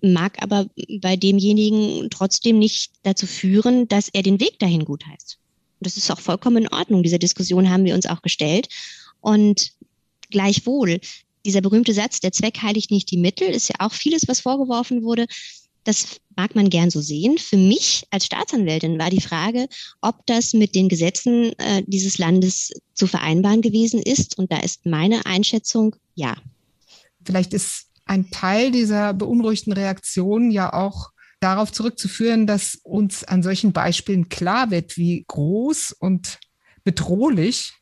[0.00, 0.66] mag aber
[1.00, 5.38] bei demjenigen trotzdem nicht dazu führen, dass er den Weg dahin gut heißt.
[5.80, 7.02] Das ist auch vollkommen in Ordnung.
[7.02, 8.68] Diese Diskussion haben wir uns auch gestellt.
[9.20, 9.72] Und
[10.30, 11.00] gleichwohl,
[11.44, 15.02] dieser berühmte Satz, der Zweck heiligt nicht die Mittel, ist ja auch vieles, was vorgeworfen
[15.02, 15.26] wurde.
[15.84, 17.38] Das mag man gern so sehen.
[17.38, 19.68] Für mich als Staatsanwältin war die Frage,
[20.00, 24.38] ob das mit den Gesetzen äh, dieses Landes zu vereinbaren gewesen ist.
[24.38, 26.36] Und da ist meine Einschätzung ja.
[27.24, 33.72] Vielleicht ist ein Teil dieser beunruhigten Reaktion ja auch darauf zurückzuführen, dass uns an solchen
[33.72, 36.38] Beispielen klar wird, wie groß und
[36.84, 37.74] bedrohlich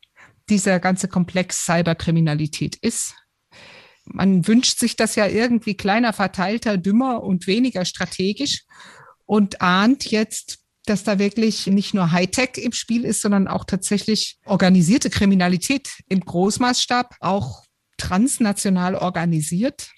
[0.49, 3.15] dieser ganze Komplex Cyberkriminalität ist
[4.05, 8.63] man wünscht sich das ja irgendwie kleiner, verteilter, dümmer und weniger strategisch
[9.25, 14.37] und ahnt jetzt, dass da wirklich nicht nur Hightech im Spiel ist, sondern auch tatsächlich
[14.45, 17.63] organisierte Kriminalität im Großmaßstab, auch
[17.97, 19.89] transnational organisiert.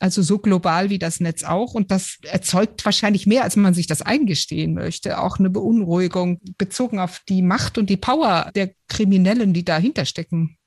[0.00, 1.74] Also so global wie das Netz auch.
[1.74, 6.98] Und das erzeugt wahrscheinlich mehr, als man sich das eingestehen möchte, auch eine Beunruhigung bezogen
[6.98, 10.58] auf die Macht und die Power der Kriminellen, die dahinter stecken.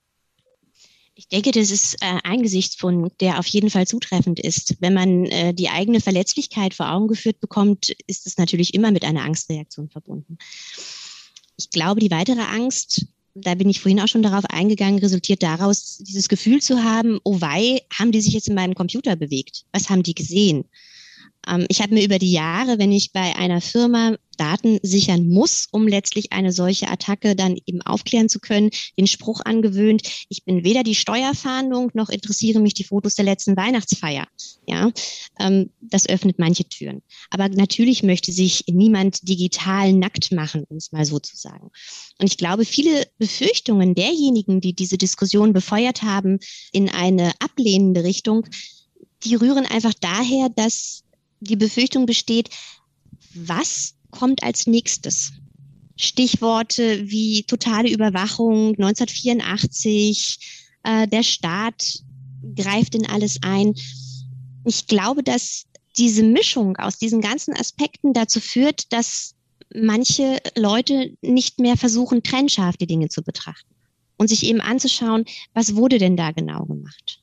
[1.20, 4.76] Ich denke, das ist äh, ein Gesichtspunkt, der auf jeden Fall zutreffend ist.
[4.82, 9.04] Wenn man äh, die eigene Verletzlichkeit vor Augen geführt bekommt, ist es natürlich immer mit
[9.04, 10.38] einer Angstreaktion verbunden.
[11.58, 15.98] Ich glaube, die weitere Angst, da bin ich vorhin auch schon darauf eingegangen, resultiert daraus,
[15.98, 19.66] dieses Gefühl zu haben, oh wei, haben die sich jetzt in meinem Computer bewegt?
[19.72, 20.66] Was haben die gesehen?
[21.48, 25.68] Ähm, ich habe mir über die Jahre, wenn ich bei einer Firma Daten sichern muss,
[25.72, 30.64] um letztlich eine solche Attacke dann eben aufklären zu können, den Spruch angewöhnt, ich bin
[30.64, 34.28] weder die Steuerfahndung noch interessiere mich die Fotos der letzten Weihnachtsfeier.
[34.68, 34.92] Ja,
[35.40, 37.02] ähm, das öffnet manche Türen.
[37.30, 41.72] Aber natürlich möchte sich niemand digital nackt machen, um es mal so zu sagen.
[42.20, 46.40] Und ich glaube, viele Befürchtungen derjenigen, die diese Diskussion befeuert haben
[46.72, 48.46] in eine ablehnende Richtung,
[49.24, 51.04] die rühren einfach daher, dass
[51.40, 52.50] die Befürchtung besteht,
[53.34, 55.34] was kommt als nächstes?
[55.96, 60.40] Stichworte wie totale Überwachung 1984,
[60.84, 62.00] äh, der Staat
[62.56, 63.74] greift in alles ein.
[64.66, 65.66] Ich glaube, dass
[65.98, 69.34] diese Mischung aus diesen ganzen Aspekten dazu führt, dass
[69.74, 73.74] manche Leute nicht mehr versuchen, trennscharf die Dinge zu betrachten
[74.18, 77.17] und sich eben anzuschauen, was wurde denn da genau gemacht.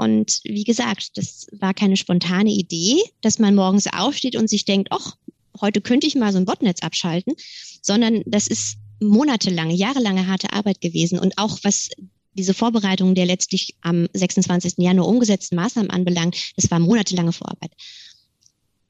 [0.00, 4.88] Und wie gesagt, das war keine spontane Idee, dass man morgens aufsteht und sich denkt,
[4.92, 5.18] ach,
[5.60, 7.34] heute könnte ich mal so ein Botnetz abschalten,
[7.82, 11.18] sondern das ist monatelange, jahrelange harte Arbeit gewesen.
[11.18, 11.90] Und auch was
[12.32, 14.78] diese Vorbereitung der letztlich am 26.
[14.78, 17.72] Januar umgesetzten Maßnahmen anbelangt, das war monatelange Vorarbeit.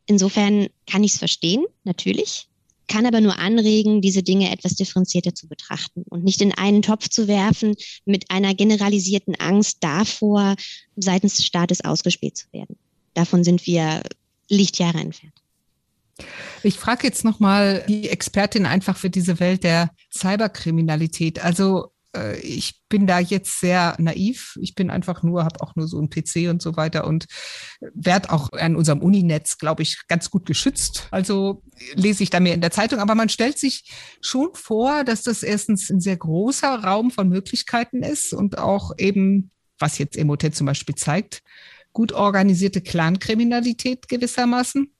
[0.07, 2.46] Insofern kann ich es verstehen, natürlich,
[2.90, 7.09] kann aber nur anregen, diese Dinge etwas differenzierter zu betrachten und nicht in einen Topf
[7.09, 10.57] zu werfen mit einer generalisierten Angst davor,
[10.96, 12.76] seitens des Staates ausgespielt zu werden.
[13.14, 14.03] Davon sind wir
[14.48, 15.35] Lichtjahre entfernt.
[16.62, 21.42] Ich frage jetzt nochmal die Expertin einfach für diese Welt der Cyberkriminalität.
[21.42, 24.57] Also äh, ich bin da jetzt sehr naiv.
[24.61, 27.27] Ich bin einfach nur, habe auch nur so einen PC und so weiter und
[27.94, 31.09] werde auch an unserem Uninetz, glaube ich, ganz gut geschützt.
[31.11, 31.62] Also
[31.94, 32.99] lese ich da mehr in der Zeitung.
[32.99, 38.03] Aber man stellt sich schon vor, dass das erstens ein sehr großer Raum von Möglichkeiten
[38.03, 41.42] ist und auch eben, was jetzt Emotet zum Beispiel zeigt,
[41.92, 44.92] gut organisierte Clankriminalität gewissermaßen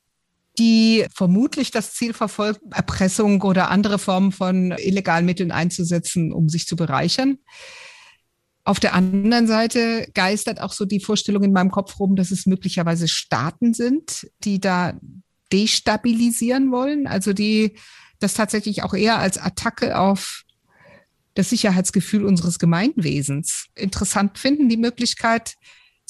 [0.61, 6.67] die vermutlich das Ziel verfolgt, Erpressung oder andere Formen von illegalen Mitteln einzusetzen, um sich
[6.67, 7.39] zu bereichern.
[8.63, 12.45] Auf der anderen Seite geistert auch so die Vorstellung in meinem Kopf rum, dass es
[12.45, 15.01] möglicherweise Staaten sind, die da
[15.51, 17.79] destabilisieren wollen, also die
[18.19, 20.43] das tatsächlich auch eher als Attacke auf
[21.35, 25.55] das Sicherheitsgefühl unseres Gemeinwesens interessant finden, die Möglichkeit,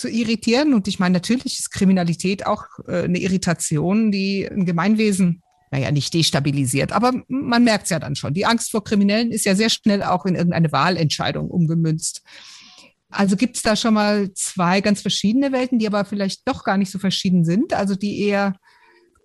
[0.00, 0.72] zu irritieren.
[0.72, 6.14] Und ich meine, natürlich ist Kriminalität auch äh, eine Irritation, die ein Gemeinwesen, naja, nicht
[6.14, 8.34] destabilisiert, aber man merkt es ja dann schon.
[8.34, 12.22] Die Angst vor Kriminellen ist ja sehr schnell auch in irgendeine Wahlentscheidung umgemünzt.
[13.10, 16.76] Also gibt es da schon mal zwei ganz verschiedene Welten, die aber vielleicht doch gar
[16.76, 17.72] nicht so verschieden sind.
[17.74, 18.56] Also die eher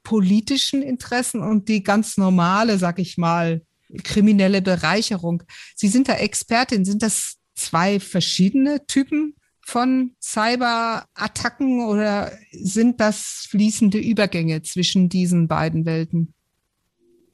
[0.04, 3.62] politischen Interessen und die ganz normale, sag ich mal,
[4.04, 5.44] kriminelle Bereicherung.
[5.76, 6.86] Sie sind da Expertin.
[6.86, 15.86] Sind das zwei verschiedene Typen von Cyberattacken oder sind das fließende Übergänge zwischen diesen beiden
[15.86, 16.36] Welten?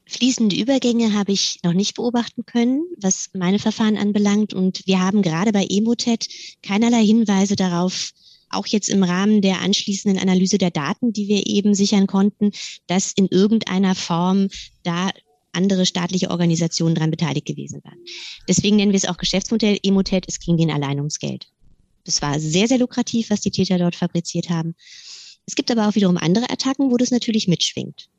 [0.08, 4.54] Fließende Übergänge habe ich noch nicht beobachten können, was meine Verfahren anbelangt.
[4.54, 6.28] Und wir haben gerade bei Emotet
[6.64, 8.12] keinerlei Hinweise darauf,
[8.50, 12.52] auch jetzt im Rahmen der anschließenden Analyse der Daten, die wir eben sichern konnten,
[12.88, 14.48] dass in irgendeiner Form
[14.84, 15.12] da
[15.52, 18.00] andere staatliche Organisationen daran beteiligt gewesen waren.
[18.48, 20.26] Deswegen nennen wir es auch Geschäftsmodell Emotet.
[20.28, 21.48] Es ging denen allein ums Geld.
[22.04, 24.76] Das war sehr, sehr lukrativ, was die Täter dort fabriziert haben.
[25.46, 28.10] Es gibt aber auch wiederum andere Attacken, wo das natürlich mitschwingt.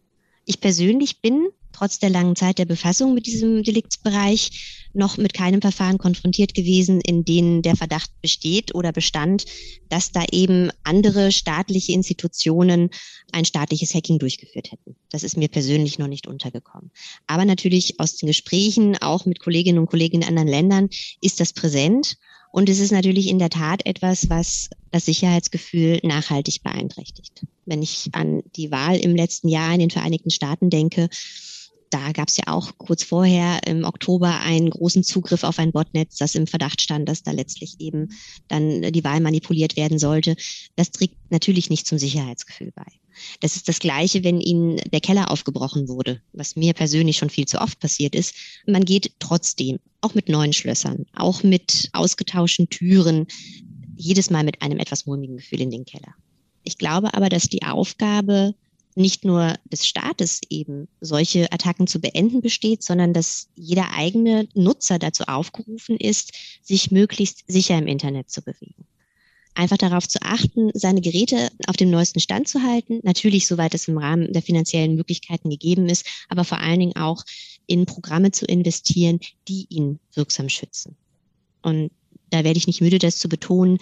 [0.45, 5.63] Ich persönlich bin trotz der langen Zeit der Befassung mit diesem Deliktsbereich noch mit keinem
[5.63, 9.47] Verfahren konfrontiert gewesen, in denen der Verdacht besteht oder bestand,
[9.89, 12.91] dass da eben andere staatliche Institutionen
[13.33, 14.97] ein staatliches Hacking durchgeführt hätten.
[15.11, 16.91] Das ist mir persönlich noch nicht untergekommen.
[17.27, 20.91] Aber natürlich aus den Gesprächen, auch mit Kolleginnen und Kollegen in anderen Ländern,
[21.23, 22.19] ist das präsent.
[22.53, 27.47] Und es ist natürlich in der Tat etwas, was das Sicherheitsgefühl nachhaltig beeinträchtigt.
[27.65, 31.09] Wenn ich an die Wahl im letzten Jahr in den Vereinigten Staaten denke,
[31.89, 36.17] da gab es ja auch kurz vorher im Oktober einen großen Zugriff auf ein Botnetz,
[36.17, 38.11] das im Verdacht stand, dass da letztlich eben
[38.49, 40.37] dann die Wahl manipuliert werden sollte.
[40.77, 42.85] Das trägt natürlich nicht zum Sicherheitsgefühl bei.
[43.41, 47.47] Das ist das Gleiche, wenn Ihnen der Keller aufgebrochen wurde, was mir persönlich schon viel
[47.47, 48.35] zu oft passiert ist.
[48.67, 53.27] Man geht trotzdem, auch mit neuen Schlössern, auch mit ausgetauschten Türen,
[53.97, 56.15] jedes Mal mit einem etwas mulmigen Gefühl in den Keller.
[56.65, 58.55] Ich glaube aber, dass die Aufgabe
[58.95, 64.99] nicht nur des Staates eben solche Attacken zu beenden besteht, sondern dass jeder eigene Nutzer
[64.99, 66.33] dazu aufgerufen ist,
[66.63, 68.87] sich möglichst sicher im Internet zu bewegen
[69.55, 73.01] einfach darauf zu achten, seine Geräte auf dem neuesten Stand zu halten.
[73.03, 77.25] Natürlich, soweit es im Rahmen der finanziellen Möglichkeiten gegeben ist, aber vor allen Dingen auch
[77.67, 80.97] in Programme zu investieren, die ihn wirksam schützen.
[81.63, 81.91] Und
[82.31, 83.79] da werde ich nicht müde, das zu betonen,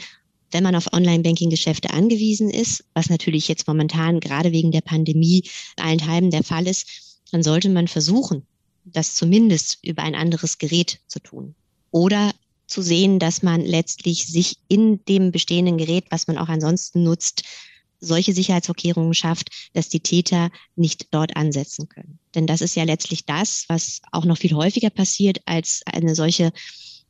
[0.52, 5.44] wenn man auf Online-Banking-Geschäfte angewiesen ist, was natürlich jetzt momentan gerade wegen der Pandemie
[5.76, 8.46] allenthalben der Fall ist, dann sollte man versuchen,
[8.84, 11.54] das zumindest über ein anderes Gerät zu tun.
[11.92, 12.32] Oder
[12.70, 17.42] zu sehen, dass man letztlich sich in dem bestehenden Gerät, was man auch ansonsten nutzt,
[18.00, 22.18] solche Sicherheitsvorkehrungen schafft, dass die Täter nicht dort ansetzen können.
[22.34, 26.52] Denn das ist ja letztlich das, was auch noch viel häufiger passiert als eine solche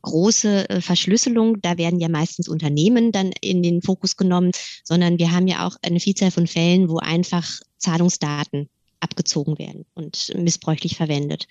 [0.01, 1.61] große äh, Verschlüsselung.
[1.61, 4.51] Da werden ja meistens Unternehmen dann in den Fokus genommen,
[4.83, 7.47] sondern wir haben ja auch eine Vielzahl von Fällen, wo einfach
[7.77, 8.69] Zahlungsdaten
[8.99, 11.47] abgezogen werden und missbräuchlich verwendet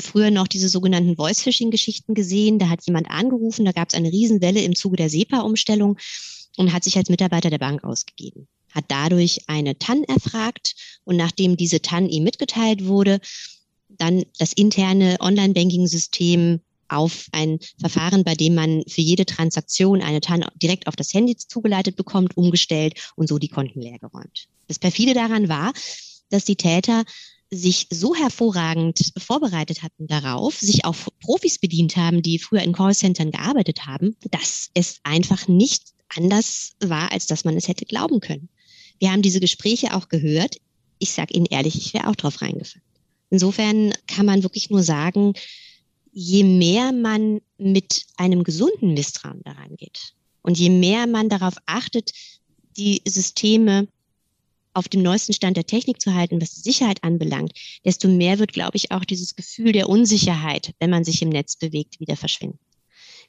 [0.00, 2.58] früher noch diese sogenannten Voice-Phishing-Geschichten gesehen.
[2.58, 5.98] Da hat jemand angerufen, da gab es eine Riesenwelle im Zuge der SEPA-Umstellung
[6.56, 8.48] und hat sich als Mitarbeiter der Bank ausgegeben.
[8.70, 13.20] Hat dadurch eine TAN erfragt und nachdem diese TAN ihm mitgeteilt wurde,
[13.88, 20.44] dann das interne Online-Banking-System auf ein Verfahren, bei dem man für jede Transaktion eine TAN
[20.56, 24.48] direkt auf das Handy zugeleitet bekommt, umgestellt und so die Konten leergeräumt.
[24.68, 25.72] Das perfide daran war,
[26.30, 27.04] dass die Täter
[27.50, 33.30] sich so hervorragend vorbereitet hatten darauf, sich auf Profis bedient haben, die früher in Callcentern
[33.30, 38.48] gearbeitet haben, dass es einfach nicht anders war, als dass man es hätte glauben können.
[38.98, 40.56] Wir haben diese Gespräche auch gehört.
[40.98, 42.84] Ich sage Ihnen ehrlich, ich wäre auch drauf reingefallen.
[43.30, 45.34] Insofern kann man wirklich nur sagen,
[46.12, 52.12] je mehr man mit einem gesunden Misstrauen daran geht und je mehr man darauf achtet,
[52.76, 53.88] die Systeme
[54.74, 57.52] auf dem neuesten Stand der Technik zu halten, was die Sicherheit anbelangt,
[57.84, 61.56] desto mehr wird, glaube ich, auch dieses Gefühl der Unsicherheit, wenn man sich im Netz
[61.56, 62.58] bewegt, wieder verschwinden.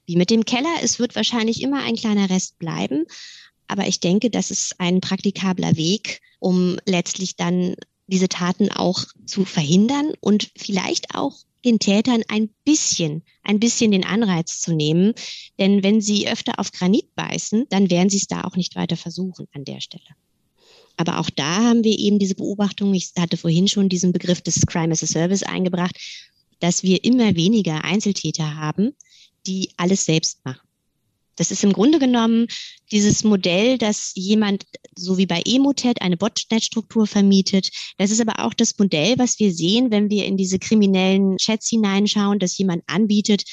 [0.05, 3.05] Wie mit dem Keller, es wird wahrscheinlich immer ein kleiner Rest bleiben,
[3.67, 7.75] aber ich denke, das ist ein praktikabler Weg, um letztlich dann
[8.07, 14.05] diese Taten auch zu verhindern und vielleicht auch den Tätern ein bisschen, ein bisschen den
[14.05, 15.13] Anreiz zu nehmen.
[15.59, 18.97] Denn wenn sie öfter auf Granit beißen, dann werden sie es da auch nicht weiter
[18.97, 20.05] versuchen an der Stelle.
[20.99, 24.65] Aber auch da haben wir eben diese Beobachtung, ich hatte vorhin schon diesen Begriff des
[24.65, 25.95] Crime as a Service eingebracht,
[26.59, 28.93] dass wir immer weniger Einzeltäter haben,
[29.47, 30.59] die alles selbst machen.
[31.37, 32.47] Das ist im Grunde genommen
[32.91, 37.69] dieses Modell, dass jemand, so wie bei Emotet, eine Botnet-Struktur vermietet.
[37.97, 41.69] Das ist aber auch das Modell, was wir sehen, wenn wir in diese kriminellen Chats
[41.69, 43.45] hineinschauen, dass jemand anbietet,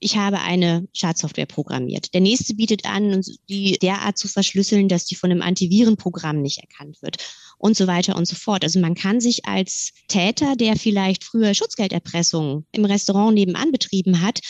[0.00, 2.12] ich habe eine Schadsoftware programmiert.
[2.14, 7.00] Der nächste bietet an, die derart zu verschlüsseln, dass die von einem Antivirenprogramm nicht erkannt
[7.02, 7.18] wird
[7.58, 8.64] und so weiter und so fort.
[8.64, 14.40] Also man kann sich als Täter, der vielleicht früher Schutzgelderpressung im Restaurant nebenan betrieben hat,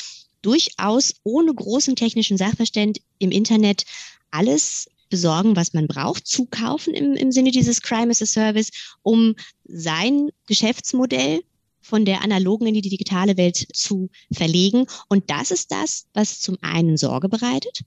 [0.42, 3.84] durchaus ohne großen technischen Sachverstand im Internet
[4.30, 8.70] alles besorgen, was man braucht, zukaufen im, im Sinne dieses Crime as a Service,
[9.02, 11.42] um sein Geschäftsmodell
[11.86, 14.86] von der analogen in die digitale Welt zu verlegen.
[15.08, 17.82] Und das ist das, was zum einen Sorge bereitet,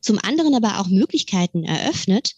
[0.00, 2.34] zum anderen aber auch Möglichkeiten eröffnet,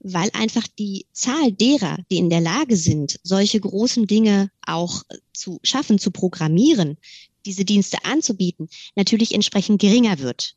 [0.00, 5.02] weil einfach die Zahl derer, die in der Lage sind, solche großen Dinge auch
[5.32, 6.98] zu schaffen, zu programmieren,
[7.46, 10.56] diese Dienste anzubieten, natürlich entsprechend geringer wird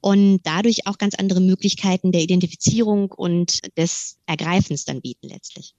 [0.00, 5.74] und dadurch auch ganz andere Möglichkeiten der Identifizierung und des Ergreifens dann bieten letztlich.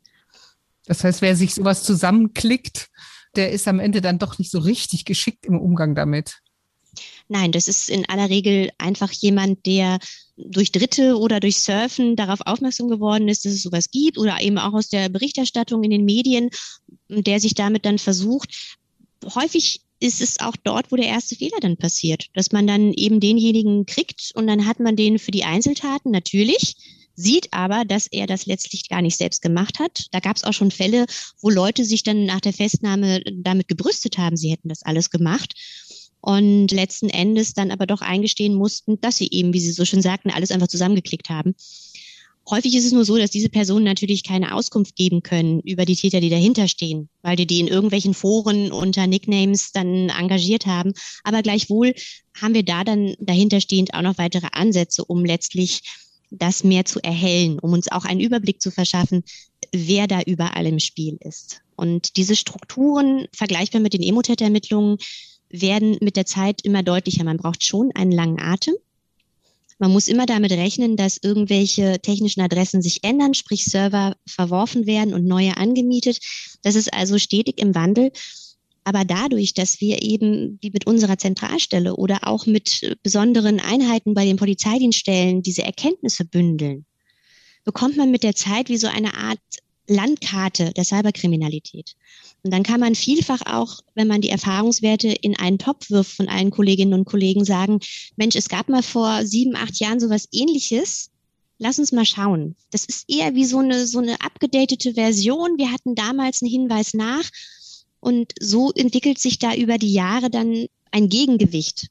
[0.85, 2.89] Das heißt, wer sich sowas zusammenklickt,
[3.35, 6.41] der ist am Ende dann doch nicht so richtig geschickt im Umgang damit.
[7.29, 9.99] Nein, das ist in aller Regel einfach jemand, der
[10.35, 14.57] durch Dritte oder durch Surfen darauf aufmerksam geworden ist, dass es sowas gibt oder eben
[14.57, 16.49] auch aus der Berichterstattung in den Medien,
[17.07, 18.77] der sich damit dann versucht.
[19.35, 23.19] Häufig ist es auch dort, wo der erste Fehler dann passiert, dass man dann eben
[23.19, 26.75] denjenigen kriegt und dann hat man den für die Einzeltaten natürlich
[27.21, 30.07] sieht aber, dass er das letztlich gar nicht selbst gemacht hat.
[30.11, 31.05] Da gab es auch schon Fälle,
[31.41, 35.53] wo Leute sich dann nach der Festnahme damit gebrüstet haben, sie hätten das alles gemacht
[36.21, 40.01] und letzten Endes dann aber doch eingestehen mussten, dass sie eben, wie Sie so schön
[40.01, 41.55] sagten, alles einfach zusammengeklickt haben.
[42.49, 45.95] Häufig ist es nur so, dass diese Personen natürlich keine Auskunft geben können über die
[45.95, 50.93] Täter, die dahinter stehen, weil die die in irgendwelchen Foren unter Nicknames dann engagiert haben.
[51.23, 51.93] Aber gleichwohl
[52.39, 55.81] haben wir da dann dahinterstehend auch noch weitere Ansätze, um letztlich
[56.31, 59.23] das mehr zu erhellen, um uns auch einen Überblick zu verschaffen,
[59.71, 61.61] wer da überall im Spiel ist.
[61.75, 64.97] Und diese Strukturen, vergleichbar mit den Emotet-Ermittlungen,
[65.49, 67.23] werden mit der Zeit immer deutlicher.
[67.23, 68.75] Man braucht schon einen langen Atem.
[69.77, 75.13] Man muss immer damit rechnen, dass irgendwelche technischen Adressen sich ändern, sprich Server verworfen werden
[75.13, 76.19] und neue angemietet.
[76.61, 78.11] Das ist also stetig im Wandel.
[78.83, 84.25] Aber dadurch, dass wir eben wie mit unserer Zentralstelle oder auch mit besonderen Einheiten bei
[84.25, 86.85] den Polizeidienststellen diese Erkenntnisse bündeln,
[87.63, 89.39] bekommt man mit der Zeit wie so eine Art
[89.87, 91.95] Landkarte der Cyberkriminalität.
[92.43, 96.27] Und dann kann man vielfach auch, wenn man die Erfahrungswerte in einen Topf wirft von
[96.27, 97.79] allen Kolleginnen und Kollegen, sagen,
[98.15, 101.09] Mensch, es gab mal vor sieben, acht Jahren sowas ähnliches.
[101.57, 102.55] Lass uns mal schauen.
[102.71, 105.57] Das ist eher wie so eine, so eine abgedatete Version.
[105.57, 107.29] Wir hatten damals einen Hinweis nach
[108.01, 111.87] und so entwickelt sich da über die Jahre dann ein Gegengewicht,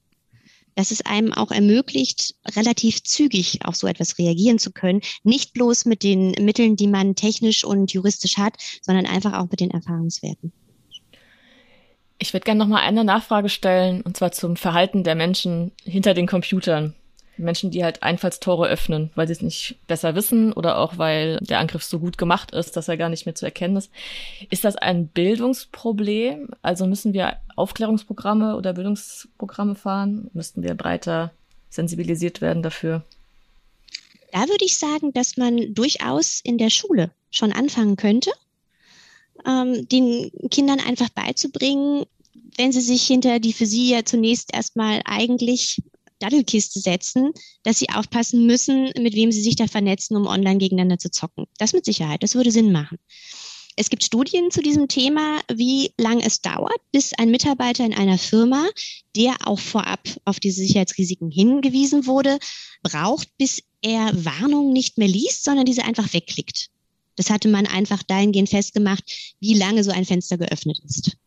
[0.75, 5.01] dass es einem auch ermöglicht, relativ zügig auf so etwas reagieren zu können.
[5.23, 9.59] Nicht bloß mit den Mitteln, die man technisch und juristisch hat, sondern einfach auch mit
[9.59, 10.51] den Erfahrungswerten.
[12.19, 16.13] Ich würde gerne noch mal eine Nachfrage stellen, und zwar zum Verhalten der Menschen hinter
[16.13, 16.93] den Computern.
[17.43, 21.59] Menschen, die halt Einfallstore öffnen, weil sie es nicht besser wissen oder auch weil der
[21.59, 23.91] Angriff so gut gemacht ist, dass er gar nicht mehr zu erkennen ist.
[24.49, 26.49] Ist das ein Bildungsproblem?
[26.61, 30.29] Also müssen wir Aufklärungsprogramme oder Bildungsprogramme fahren?
[30.33, 31.31] Müssten wir breiter
[31.69, 33.03] sensibilisiert werden dafür?
[34.31, 38.31] Da würde ich sagen, dass man durchaus in der Schule schon anfangen könnte,
[39.45, 42.05] ähm, den Kindern einfach beizubringen,
[42.57, 45.81] wenn sie sich hinter die für sie ja zunächst erstmal eigentlich
[46.21, 47.31] Daddelkiste setzen,
[47.63, 51.45] dass sie aufpassen müssen, mit wem sie sich da vernetzen, um online gegeneinander zu zocken.
[51.57, 52.97] Das mit Sicherheit, das würde Sinn machen.
[53.77, 58.17] Es gibt Studien zu diesem Thema, wie lange es dauert, bis ein Mitarbeiter in einer
[58.17, 58.67] Firma,
[59.15, 62.37] der auch vorab auf diese Sicherheitsrisiken hingewiesen wurde,
[62.83, 66.69] braucht, bis er Warnungen nicht mehr liest, sondern diese einfach wegklickt.
[67.15, 71.17] Das hatte man einfach dahingehend festgemacht, wie lange so ein Fenster geöffnet ist.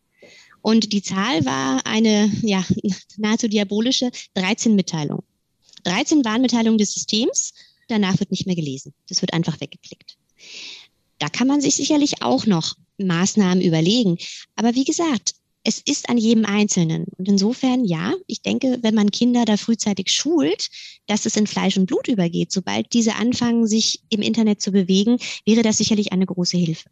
[0.64, 2.64] Und die Zahl war eine, ja,
[3.18, 5.22] nahezu diabolische 13 Mitteilungen.
[5.84, 7.52] 13 Warnmitteilungen des Systems,
[7.86, 8.94] danach wird nicht mehr gelesen.
[9.10, 10.16] Das wird einfach weggeklickt.
[11.18, 14.16] Da kann man sich sicherlich auch noch Maßnahmen überlegen.
[14.56, 15.34] Aber wie gesagt,
[15.64, 17.08] es ist an jedem Einzelnen.
[17.18, 20.70] Und insofern, ja, ich denke, wenn man Kinder da frühzeitig schult,
[21.06, 25.18] dass es in Fleisch und Blut übergeht, sobald diese anfangen, sich im Internet zu bewegen,
[25.44, 26.88] wäre das sicherlich eine große Hilfe.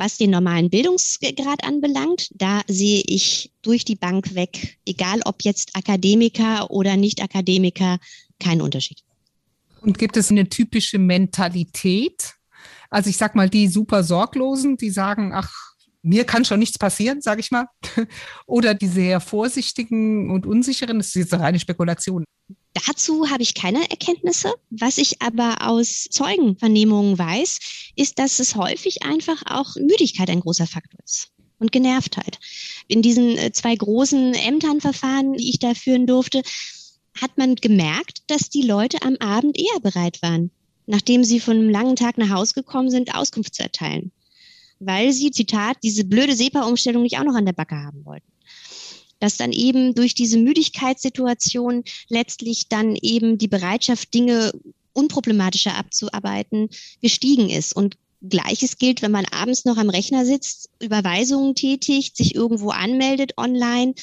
[0.00, 5.76] Was den normalen Bildungsgrad anbelangt, da sehe ich durch die Bank weg, egal ob jetzt
[5.76, 7.98] Akademiker oder Nicht-Akademiker,
[8.38, 9.00] keinen Unterschied.
[9.82, 12.32] Und gibt es eine typische Mentalität?
[12.88, 15.52] Also ich sag mal, die super Sorglosen, die sagen, ach,
[16.00, 17.66] mir kann schon nichts passieren, sage ich mal.
[18.46, 22.24] Oder die sehr vorsichtigen und unsicheren, das ist jetzt eine reine Spekulation.
[22.74, 24.54] Dazu habe ich keine Erkenntnisse.
[24.70, 27.58] Was ich aber aus Zeugenvernehmungen weiß,
[27.96, 32.38] ist, dass es häufig einfach auch Müdigkeit ein großer Faktor ist und Genervtheit.
[32.86, 36.42] In diesen äh, zwei großen Ämternverfahren, die ich da führen durfte,
[37.20, 40.50] hat man gemerkt, dass die Leute am Abend eher bereit waren,
[40.86, 44.12] nachdem sie von einem langen Tag nach Hause gekommen sind, Auskunft zu erteilen
[44.80, 48.26] weil sie, Zitat, diese blöde SEPA-Umstellung nicht auch noch an der Backe haben wollten.
[49.20, 54.52] Dass dann eben durch diese Müdigkeitssituation letztlich dann eben die Bereitschaft, Dinge
[54.92, 56.68] unproblematischer abzuarbeiten,
[57.00, 57.74] gestiegen ist.
[57.74, 57.96] Und
[58.28, 63.94] Gleiches gilt, wenn man abends noch am Rechner sitzt, Überweisungen tätigt, sich irgendwo anmeldet online,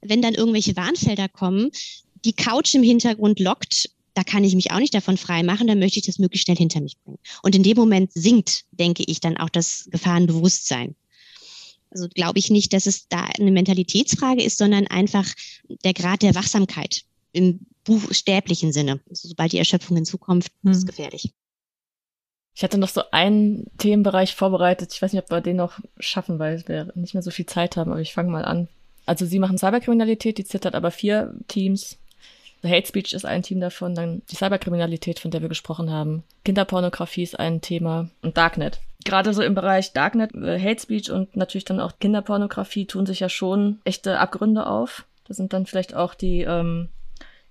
[0.00, 1.70] wenn dann irgendwelche Warnfelder kommen,
[2.24, 5.78] die Couch im Hintergrund lockt da kann ich mich auch nicht davon frei machen, dann
[5.78, 7.18] möchte ich das möglichst schnell hinter mich bringen.
[7.42, 10.96] Und in dem Moment sinkt, denke ich, dann auch das Gefahrenbewusstsein.
[11.96, 15.26] Also glaube ich nicht, dass es da eine Mentalitätsfrage ist, sondern einfach
[15.84, 19.00] der Grad der Wachsamkeit im buchstäblichen Sinne.
[19.08, 20.72] Also sobald die Erschöpfung hinzukommt, hm.
[20.72, 21.32] ist es gefährlich.
[22.54, 24.92] Ich hatte noch so einen Themenbereich vorbereitet.
[24.92, 27.76] Ich weiß nicht, ob wir den noch schaffen, weil wir nicht mehr so viel Zeit
[27.76, 28.68] haben, aber ich fange mal an.
[29.04, 31.98] Also Sie machen Cyberkriminalität, die zittert aber vier Teams
[32.64, 36.24] Hate Speech ist ein Team davon, dann die Cyberkriminalität, von der wir gesprochen haben.
[36.44, 38.80] Kinderpornografie ist ein Thema und Darknet.
[39.06, 43.20] Gerade so im Bereich Darknet, äh, Hate Speech und natürlich dann auch Kinderpornografie tun sich
[43.20, 45.06] ja schon echte Abgründe auf.
[45.28, 46.88] Da sind dann vielleicht auch die ähm,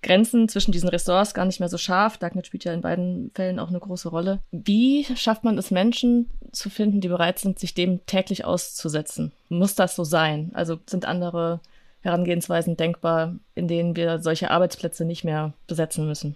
[0.01, 2.18] Grenzen zwischen diesen Ressorts gar nicht mehr so scharf.
[2.18, 4.41] Darknet spielt ja in beiden Fällen auch eine große Rolle.
[4.51, 9.32] Wie schafft man es, Menschen zu finden, die bereit sind, sich dem täglich auszusetzen?
[9.47, 10.51] Muss das so sein?
[10.53, 11.62] Also sind andere
[12.01, 16.36] Herangehensweisen denkbar, in denen wir solche Arbeitsplätze nicht mehr besetzen müssen?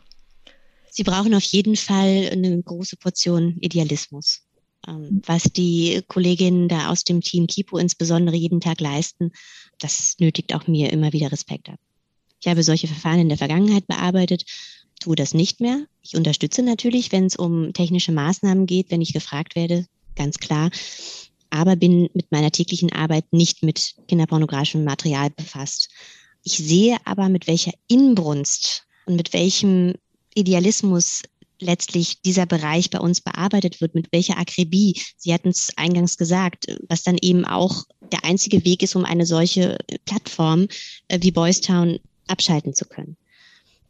[0.89, 4.48] Sie brauchen auf jeden Fall eine große Portion Idealismus.
[4.89, 9.31] Ähm, was die Kolleginnen da aus dem Team Kipo insbesondere jeden Tag leisten,
[9.79, 11.79] das nötigt auch mir immer wieder Respekt ab.
[12.41, 14.45] Ich habe solche Verfahren in der Vergangenheit bearbeitet,
[14.99, 15.85] tue das nicht mehr.
[16.01, 19.85] Ich unterstütze natürlich, wenn es um technische Maßnahmen geht, wenn ich gefragt werde,
[20.15, 20.71] ganz klar
[21.49, 25.89] aber bin mit meiner täglichen Arbeit nicht mit kinderpornografischem Material befasst.
[26.43, 29.95] Ich sehe aber, mit welcher Inbrunst und mit welchem
[30.33, 31.23] Idealismus
[31.59, 35.01] letztlich dieser Bereich bei uns bearbeitet wird, mit welcher Akribie.
[35.17, 39.25] Sie hatten es eingangs gesagt, was dann eben auch der einzige Weg ist, um eine
[39.25, 40.67] solche Plattform
[41.07, 43.17] äh, wie Boys Town abschalten zu können.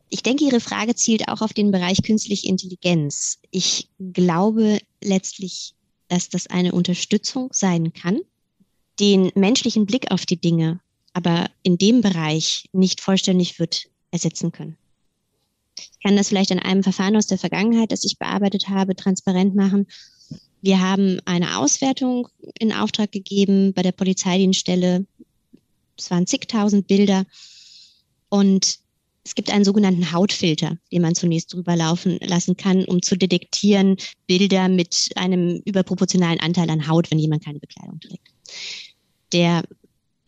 [0.10, 3.40] Ich denke, Ihre Frage zielt auch auf den Bereich künstliche Intelligenz.
[3.52, 5.76] Ich glaube letztlich
[6.12, 8.20] dass das eine Unterstützung sein kann,
[9.00, 10.80] den menschlichen Blick auf die Dinge
[11.14, 14.78] aber in dem Bereich nicht vollständig wird ersetzen können.
[16.00, 19.54] Ich kann das vielleicht an einem Verfahren aus der Vergangenheit, das ich bearbeitet habe, transparent
[19.54, 19.86] machen.
[20.62, 25.06] Wir haben eine Auswertung in Auftrag gegeben bei der Polizeidienststelle.
[25.98, 27.26] Es waren zigtausend Bilder
[28.30, 28.80] und
[29.26, 33.98] es gibt einen sogenannten Hautfilter, den man zunächst drüber laufen lassen kann, um zu detektieren
[34.26, 38.28] Bilder mit einem überproportionalen Anteil an Haut, wenn jemand keine Bekleidung trägt.
[39.34, 39.64] Der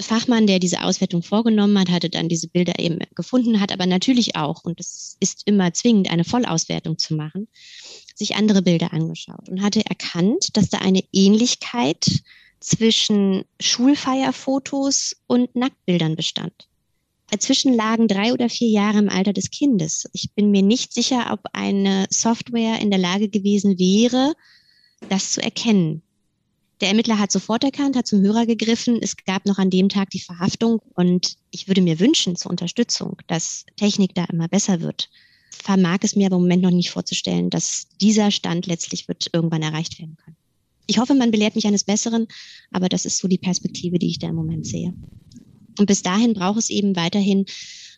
[0.02, 4.36] Fachmann, der diese Auswertung vorgenommen hat, hatte dann diese Bilder eben gefunden, hat aber natürlich
[4.36, 7.48] auch, und es ist immer zwingend, eine Vollauswertung zu machen,
[8.16, 12.06] sich andere Bilder angeschaut und hatte erkannt, dass da eine Ähnlichkeit
[12.60, 16.68] zwischen Schulfeierfotos und Nacktbildern bestand.
[17.32, 20.10] Dazwischen lagen drei oder vier Jahre im Alter des Kindes.
[20.12, 24.34] Ich bin mir nicht sicher, ob eine Software in der Lage gewesen wäre,
[25.10, 26.04] das zu erkennen.
[26.82, 28.98] Der Ermittler hat sofort erkannt, hat zum Hörer gegriffen.
[29.02, 33.18] Es gab noch an dem Tag die Verhaftung und ich würde mir wünschen zur Unterstützung,
[33.28, 35.10] dass Technik da immer besser wird.
[35.52, 39.62] Vermag es mir aber im Moment noch nicht vorzustellen, dass dieser Stand letztlich wird irgendwann
[39.62, 40.38] erreicht werden können.
[40.88, 42.28] Ich hoffe, man belehrt mich eines Besseren,
[42.72, 44.94] aber das ist so die Perspektive, die ich da im Moment sehe.
[45.78, 47.46] Und bis dahin braucht es eben weiterhin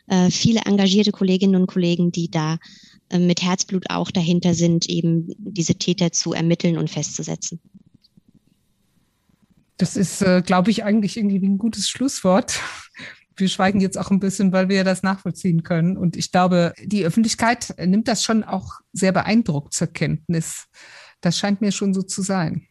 [0.08, 2.58] äh, viele engagierte Kolleginnen und Kollegen, die da
[3.10, 7.62] äh, mit Herzblut auch dahinter sind, eben diese Täter zu ermitteln und festzusetzen.
[9.78, 12.60] Das ist, äh, glaube ich, eigentlich irgendwie ein gutes Schlusswort.
[13.36, 15.98] Wir schweigen jetzt auch ein bisschen, weil wir das nachvollziehen können.
[15.98, 20.68] Und ich glaube, die Öffentlichkeit nimmt das schon auch sehr beeindruckt zur Kenntnis.
[21.22, 22.68] Das scheint mir schon so zu sein.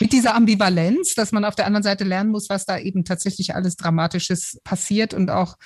[0.00, 3.54] Mit dieser Ambivalenz, dass man auf der anderen Seite lernen muss, was da eben tatsächlich
[3.54, 5.56] alles Dramatisches passiert und auch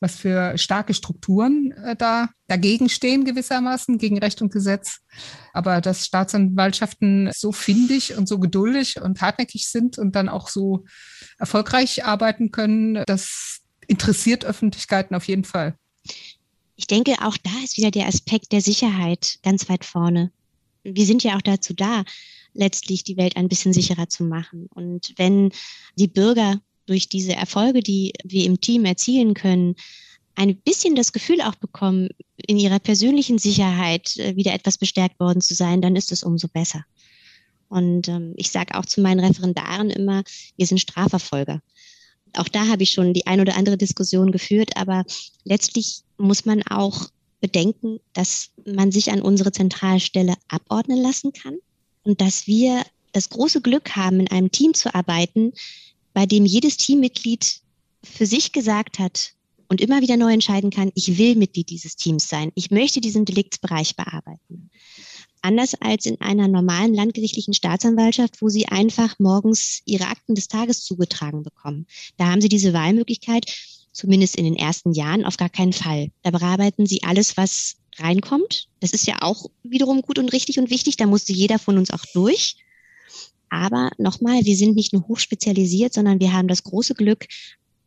[0.00, 5.00] was für starke Strukturen äh, da dagegen stehen gewissermaßen, gegen Recht und Gesetz.
[5.52, 10.84] Aber dass Staatsanwaltschaften so findig und so geduldig und hartnäckig sind und dann auch so
[11.38, 15.76] erfolgreich arbeiten können, das interessiert Öffentlichkeiten auf jeden Fall.
[16.76, 20.32] Ich denke, auch da ist wieder der Aspekt der Sicherheit ganz weit vorne.
[20.82, 22.04] Wir sind ja auch dazu da,
[22.54, 24.66] letztlich die Welt ein bisschen sicherer zu machen.
[24.74, 25.52] Und wenn
[25.96, 29.76] die Bürger durch diese Erfolge, die wir im Team erzielen können,
[30.34, 35.40] ein bisschen das Gefühl auch bekommen, in ihrer persönlichen Sicherheit äh, wieder etwas bestärkt worden
[35.40, 36.84] zu sein, dann ist es umso besser.
[37.68, 40.24] Und ähm, ich sage auch zu meinen Referendaren immer,
[40.56, 41.62] wir sind Strafverfolger.
[42.36, 45.04] Auch da habe ich schon die ein oder andere Diskussion geführt, aber
[45.44, 47.08] letztlich muss man auch
[47.40, 51.58] bedenken, dass man sich an unsere Zentralstelle abordnen lassen kann
[52.02, 52.82] und dass wir
[53.12, 55.52] das große Glück haben, in einem Team zu arbeiten,
[56.12, 57.60] bei dem jedes Teammitglied
[58.02, 59.32] für sich gesagt hat
[59.68, 63.24] und immer wieder neu entscheiden kann, ich will Mitglied dieses Teams sein, ich möchte diesen
[63.24, 64.70] Deliktsbereich bearbeiten.
[65.42, 70.84] Anders als in einer normalen landgerichtlichen Staatsanwaltschaft, wo sie einfach morgens ihre Akten des Tages
[70.84, 71.86] zugetragen bekommen.
[72.18, 73.46] Da haben sie diese Wahlmöglichkeit,
[73.92, 76.10] zumindest in den ersten Jahren, auf gar keinen Fall.
[76.22, 78.68] Da bearbeiten sie alles, was reinkommt.
[78.80, 80.96] Das ist ja auch wiederum gut und richtig und wichtig.
[80.96, 82.56] Da musste jeder von uns auch durch.
[83.50, 87.26] Aber nochmal, wir sind nicht nur hochspezialisiert, sondern wir haben das große Glück,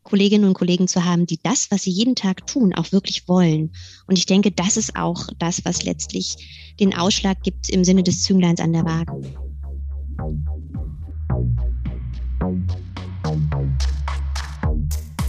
[0.04, 3.72] Kolleginnen und Kollegen zu haben, die das, was sie jeden Tag tun, auch wirklich wollen.
[4.06, 8.22] Und ich denke, das ist auch das, was letztlich den Ausschlag gibt im Sinne des
[8.22, 9.22] Züngleins an der Waage.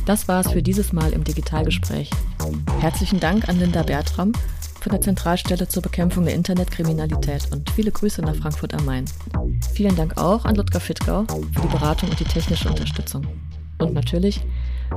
[0.04, 2.10] Das war es für dieses Mal im Digitalgespräch.
[2.80, 4.32] Herzlichen Dank an Linda Bertram
[4.84, 9.06] von der Zentralstelle zur Bekämpfung der Internetkriminalität und viele Grüße nach Frankfurt am Main.
[9.72, 13.26] Vielen Dank auch an Ludger Fittgau für die Beratung und die technische Unterstützung.
[13.78, 14.42] Und natürlich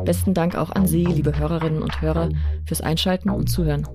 [0.03, 2.29] besten Dank auch an Sie, liebe Hörerinnen und Hörer,
[2.65, 3.87] fürs Einschalten und Zuhören.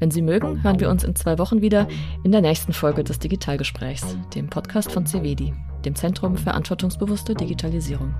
[0.00, 1.86] Wenn Sie mögen, hören wir uns in zwei Wochen wieder
[2.24, 5.54] in der nächsten Folge des Digitalgesprächs, dem Podcast von CVD,
[5.84, 8.12] dem Zentrum für verantwortungsbewusste Digitalisierung.